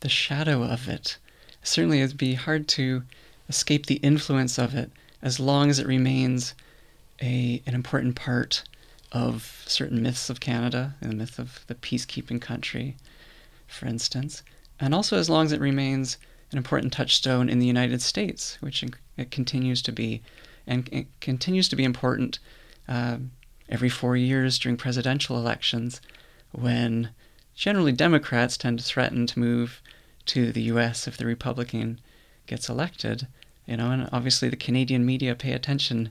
the 0.00 0.08
shadow 0.08 0.64
of 0.64 0.88
it. 0.88 1.18
Certainly, 1.62 2.00
it'd 2.00 2.18
be 2.18 2.34
hard 2.34 2.68
to 2.68 3.04
escape 3.48 3.86
the 3.86 3.96
influence 3.96 4.58
of 4.58 4.74
it 4.74 4.90
as 5.22 5.40
long 5.40 5.70
as 5.70 5.78
it 5.78 5.86
remains 5.86 6.54
a, 7.22 7.62
an 7.66 7.74
important 7.74 8.16
part 8.16 8.64
of 9.12 9.62
certain 9.66 10.02
myths 10.02 10.28
of 10.28 10.40
Canada, 10.40 10.94
the 11.00 11.14
myth 11.14 11.38
of 11.38 11.64
the 11.68 11.74
peacekeeping 11.74 12.40
country, 12.40 12.96
for 13.66 13.86
instance, 13.86 14.42
and 14.80 14.94
also 14.94 15.16
as 15.16 15.30
long 15.30 15.46
as 15.46 15.52
it 15.52 15.60
remains 15.60 16.18
an 16.50 16.58
important 16.58 16.92
touchstone 16.92 17.48
in 17.48 17.58
the 17.60 17.66
United 17.66 18.02
States, 18.02 18.58
which 18.60 18.84
it 19.16 19.30
continues 19.30 19.82
to 19.82 19.92
be, 19.92 20.22
and 20.66 20.88
it 20.92 21.06
continues 21.20 21.68
to 21.68 21.76
be 21.76 21.84
important 21.84 22.38
uh, 22.88 23.18
every 23.68 23.88
four 23.88 24.16
years 24.16 24.58
during 24.58 24.76
presidential 24.76 25.36
elections 25.36 26.00
when 26.52 27.10
generally 27.54 27.92
Democrats 27.92 28.56
tend 28.56 28.78
to 28.78 28.84
threaten 28.84 29.26
to 29.26 29.38
move 29.38 29.80
to 30.26 30.52
the 30.52 30.62
U.S. 30.62 31.06
if 31.06 31.16
the 31.16 31.26
Republican 31.26 32.00
gets 32.46 32.68
elected. 32.68 33.26
You 33.66 33.76
know, 33.78 33.90
and 33.90 34.08
obviously 34.12 34.48
the 34.48 34.56
Canadian 34.56 35.06
media 35.06 35.34
pay 35.34 35.52
attention 35.52 36.10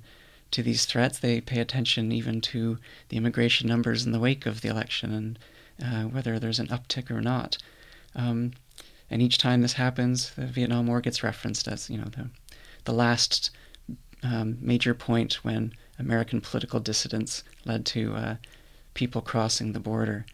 to 0.52 0.63
these 0.63 0.86
threats. 0.86 1.20
They 1.20 1.42
pay 1.42 1.60
attention 1.60 2.12
even 2.12 2.42
to 2.42 2.80
the 3.10 3.18
immigration 3.18 3.68
numbers 3.68 4.06
in 4.06 4.12
the 4.12 4.20
wake 4.20 4.46
of 4.46 4.62
the 4.62 4.70
election 4.70 5.13
and 5.13 5.39
uh, 5.84 6.08
whether 6.08 6.39
there's 6.39 6.60
an 6.60 6.68
uptick 6.68 7.12
or 7.12 7.22
not. 7.22 7.58
Um, 8.16 8.54
and 9.10 9.22
each 9.22 9.38
time 9.38 9.62
this 9.62 9.74
happens, 9.74 10.32
the 10.32 10.46
Vietnam 10.46 10.88
War 10.88 11.02
gets 11.02 11.24
referenced 11.24 11.68
as 11.68 11.89
you 11.89 11.98
know 11.98 12.06
the 12.06 12.30
the 12.86 12.93
last 12.93 13.52
um, 14.24 14.58
major 14.62 14.93
point 14.93 15.36
when 15.43 15.74
American 16.00 16.41
political 16.41 16.80
dissidents 16.80 17.43
led 17.65 17.86
to 17.88 18.15
uh, 18.15 18.36
people 18.93 19.22
crossing 19.22 19.74
the 19.74 19.80
border. 19.80 20.26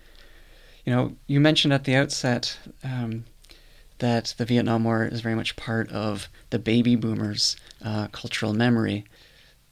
You 0.86 0.96
know, 0.96 1.16
you 1.28 1.40
mentioned 1.40 1.74
at 1.74 1.84
the 1.84 1.96
outset 1.96 2.58
um, 2.84 3.26
that 4.00 4.34
the 4.38 4.46
Vietnam 4.46 4.84
War 4.84 5.06
is 5.06 5.22
very 5.22 5.36
much 5.36 5.56
part 5.56 5.92
of 5.92 6.30
the 6.50 6.60
baby 6.60 6.96
boomers' 6.96 7.56
uh, 7.84 8.08
cultural 8.08 8.54
memory. 8.54 9.06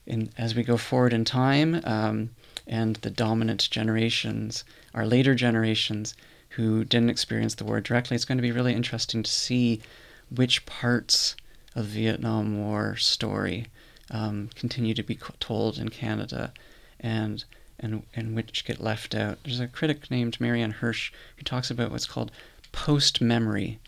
And 0.05 0.29
as 0.37 0.55
we 0.55 0.63
go 0.63 0.77
forward 0.77 1.13
in 1.13 1.25
time, 1.25 1.81
um, 1.83 2.29
and 2.67 2.97
the 2.97 3.09
dominant 3.09 3.69
generations, 3.71 4.63
our 4.93 5.05
later 5.05 5.35
generations 5.35 6.15
who 6.49 6.83
didn't 6.83 7.09
experience 7.09 7.55
the 7.55 7.65
war 7.65 7.79
directly, 7.79 8.15
it's 8.15 8.25
going 8.25 8.37
to 8.37 8.41
be 8.41 8.51
really 8.51 8.73
interesting 8.73 9.23
to 9.23 9.31
see 9.31 9.81
which 10.29 10.65
parts 10.65 11.35
of 11.77 11.85
Vietnam 11.85 12.57
War 12.57 12.95
story 12.97 13.67
um, 14.09 14.49
continue 14.55 14.95
to 14.95 15.03
be 15.03 15.17
told 15.39 15.77
in 15.77 15.89
Canada 15.89 16.51
and 16.99 17.45
and 17.79 18.01
and 18.15 18.35
which 18.35 18.65
get 18.65 18.81
left 18.81 19.13
out. 19.13 19.37
There's 19.43 19.59
a 19.59 19.67
critic 19.67 20.09
named 20.09 20.41
Marianne 20.41 20.71
Hirsch 20.71 21.11
who 21.37 21.43
talks 21.43 21.69
about 21.69 21.91
what's 21.91 22.07
called 22.07 22.31
post 22.71 23.21
memory, 23.21 23.79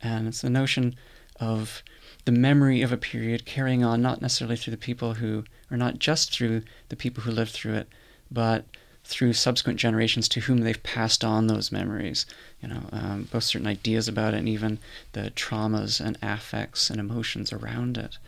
and 0.00 0.28
it's 0.28 0.40
the 0.40 0.50
notion 0.50 0.94
of 1.40 1.82
the 2.24 2.32
memory 2.32 2.80
of 2.80 2.92
a 2.92 2.96
period 2.96 3.44
carrying 3.44 3.82
on 3.82 4.00
not 4.00 4.22
necessarily 4.22 4.56
through 4.56 4.70
the 4.70 4.76
people 4.76 5.14
who, 5.14 5.42
or 5.68 5.76
not 5.76 5.98
just 5.98 6.32
through 6.32 6.62
the 6.90 6.96
people 6.96 7.24
who 7.24 7.32
lived 7.32 7.50
through 7.50 7.74
it, 7.74 7.88
but 8.30 8.64
through 9.04 9.32
subsequent 9.32 9.78
generations 9.78 10.28
to 10.28 10.40
whom 10.40 10.58
they've 10.58 10.82
passed 10.82 11.24
on 11.24 11.46
those 11.46 11.72
memories. 11.72 12.24
You 12.62 12.68
know, 12.68 12.82
um, 12.92 13.28
both 13.30 13.44
certain 13.44 13.66
ideas 13.66 14.08
about 14.08 14.34
it 14.34 14.38
and 14.38 14.48
even 14.48 14.78
the 15.12 15.30
traumas 15.30 16.00
and 16.00 16.16
affects 16.22 16.88
and 16.88 17.00
emotions 17.00 17.52
around 17.52 17.98
it. 17.98 18.18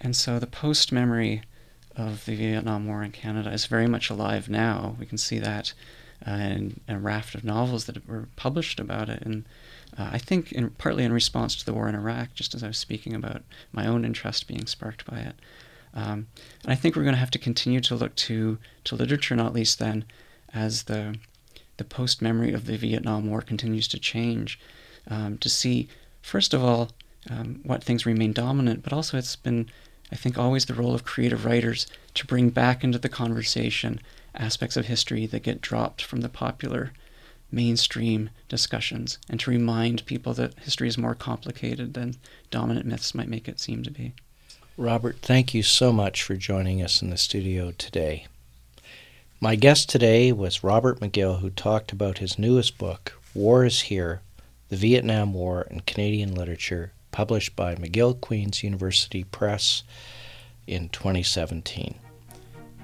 And 0.00 0.16
so 0.16 0.38
the 0.38 0.46
post 0.46 0.92
memory 0.92 1.42
of 1.96 2.24
the 2.24 2.36
Vietnam 2.36 2.86
War 2.86 3.02
in 3.02 3.12
Canada 3.12 3.50
is 3.52 3.66
very 3.66 3.86
much 3.86 4.08
alive 4.10 4.48
now. 4.48 4.96
We 4.98 5.06
can 5.06 5.18
see 5.18 5.38
that 5.40 5.74
uh, 6.26 6.32
in, 6.32 6.80
in, 6.86 6.96
a 6.96 6.98
raft 6.98 7.34
of 7.34 7.44
novels 7.44 7.86
that 7.86 8.06
were 8.06 8.28
published 8.36 8.78
about 8.78 9.08
it. 9.08 9.22
And 9.22 9.44
uh, 9.98 10.10
I 10.12 10.18
think 10.18 10.52
in, 10.52 10.70
partly 10.70 11.04
in 11.04 11.12
response 11.12 11.56
to 11.56 11.66
the 11.66 11.72
war 11.74 11.88
in 11.88 11.94
Iraq, 11.94 12.34
just 12.34 12.54
as 12.54 12.62
I 12.62 12.68
was 12.68 12.78
speaking 12.78 13.14
about 13.14 13.42
my 13.72 13.86
own 13.86 14.04
interest 14.04 14.46
being 14.46 14.66
sparked 14.66 15.04
by 15.04 15.18
it. 15.18 15.34
Um, 15.92 16.28
and 16.62 16.72
I 16.72 16.74
think 16.74 16.94
we're 16.94 17.02
going 17.02 17.14
to 17.14 17.20
have 17.20 17.32
to 17.32 17.38
continue 17.38 17.80
to 17.80 17.96
look 17.96 18.14
to, 18.16 18.58
to 18.84 18.94
literature, 18.94 19.34
not 19.34 19.52
least 19.52 19.78
then, 19.78 20.04
as 20.54 20.84
the, 20.84 21.16
the 21.76 21.84
post 21.84 22.20
memory 22.20 22.52
of 22.52 22.66
the 22.66 22.76
Vietnam 22.76 23.28
War 23.28 23.40
continues 23.40 23.88
to 23.88 23.98
change, 23.98 24.58
um, 25.08 25.38
to 25.38 25.48
see, 25.48 25.88
first 26.22 26.54
of 26.54 26.62
all, 26.62 26.90
um, 27.28 27.60
what 27.64 27.84
things 27.84 28.06
remain 28.06 28.32
dominant, 28.32 28.82
but 28.82 28.92
also 28.92 29.18
it's 29.18 29.36
been 29.36 29.70
I 30.12 30.16
think 30.16 30.36
always 30.36 30.64
the 30.64 30.74
role 30.74 30.94
of 30.94 31.04
creative 31.04 31.44
writers 31.44 31.86
to 32.14 32.26
bring 32.26 32.50
back 32.50 32.82
into 32.82 32.98
the 32.98 33.08
conversation 33.08 34.00
aspects 34.34 34.76
of 34.76 34.86
history 34.86 35.26
that 35.26 35.42
get 35.42 35.60
dropped 35.60 36.02
from 36.02 36.20
the 36.20 36.28
popular 36.28 36.92
mainstream 37.52 38.30
discussions 38.48 39.18
and 39.28 39.40
to 39.40 39.50
remind 39.50 40.06
people 40.06 40.34
that 40.34 40.58
history 40.60 40.88
is 40.88 40.98
more 40.98 41.14
complicated 41.14 41.94
than 41.94 42.16
dominant 42.50 42.86
myths 42.86 43.14
might 43.14 43.28
make 43.28 43.48
it 43.48 43.60
seem 43.60 43.82
to 43.82 43.90
be. 43.90 44.12
Robert, 44.76 45.18
thank 45.20 45.52
you 45.52 45.62
so 45.62 45.92
much 45.92 46.22
for 46.22 46.36
joining 46.36 46.82
us 46.82 47.02
in 47.02 47.10
the 47.10 47.16
studio 47.16 47.72
today. 47.72 48.26
My 49.42 49.56
guest 49.56 49.88
today 49.88 50.32
was 50.32 50.62
Robert 50.62 51.00
McGill, 51.00 51.40
who 51.40 51.48
talked 51.48 51.92
about 51.92 52.18
his 52.18 52.38
newest 52.38 52.76
book, 52.76 53.18
War 53.32 53.64
is 53.64 53.80
Here 53.80 54.20
The 54.68 54.76
Vietnam 54.76 55.32
War 55.32 55.66
and 55.70 55.86
Canadian 55.86 56.34
Literature 56.34 56.92
published 57.10 57.56
by 57.56 57.74
McGill 57.74 58.20
Queen's 58.20 58.62
University 58.62 59.24
Press 59.24 59.82
in 60.66 60.90
2017. 60.90 61.94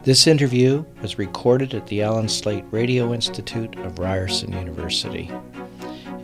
This 0.04 0.26
interview 0.26 0.86
was 1.02 1.18
recorded 1.18 1.74
at 1.74 1.88
the 1.88 2.00
Allen 2.00 2.26
Slaight 2.26 2.64
Radio 2.70 3.12
Institute 3.12 3.76
of 3.80 3.98
Ryerson 3.98 4.54
University. 4.54 5.30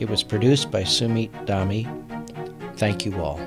It 0.01 0.09
was 0.09 0.23
produced 0.23 0.71
by 0.71 0.85
Sumit 0.85 1.31
Dami. 1.45 1.87
Thank 2.79 3.05
you 3.05 3.21
all. 3.21 3.39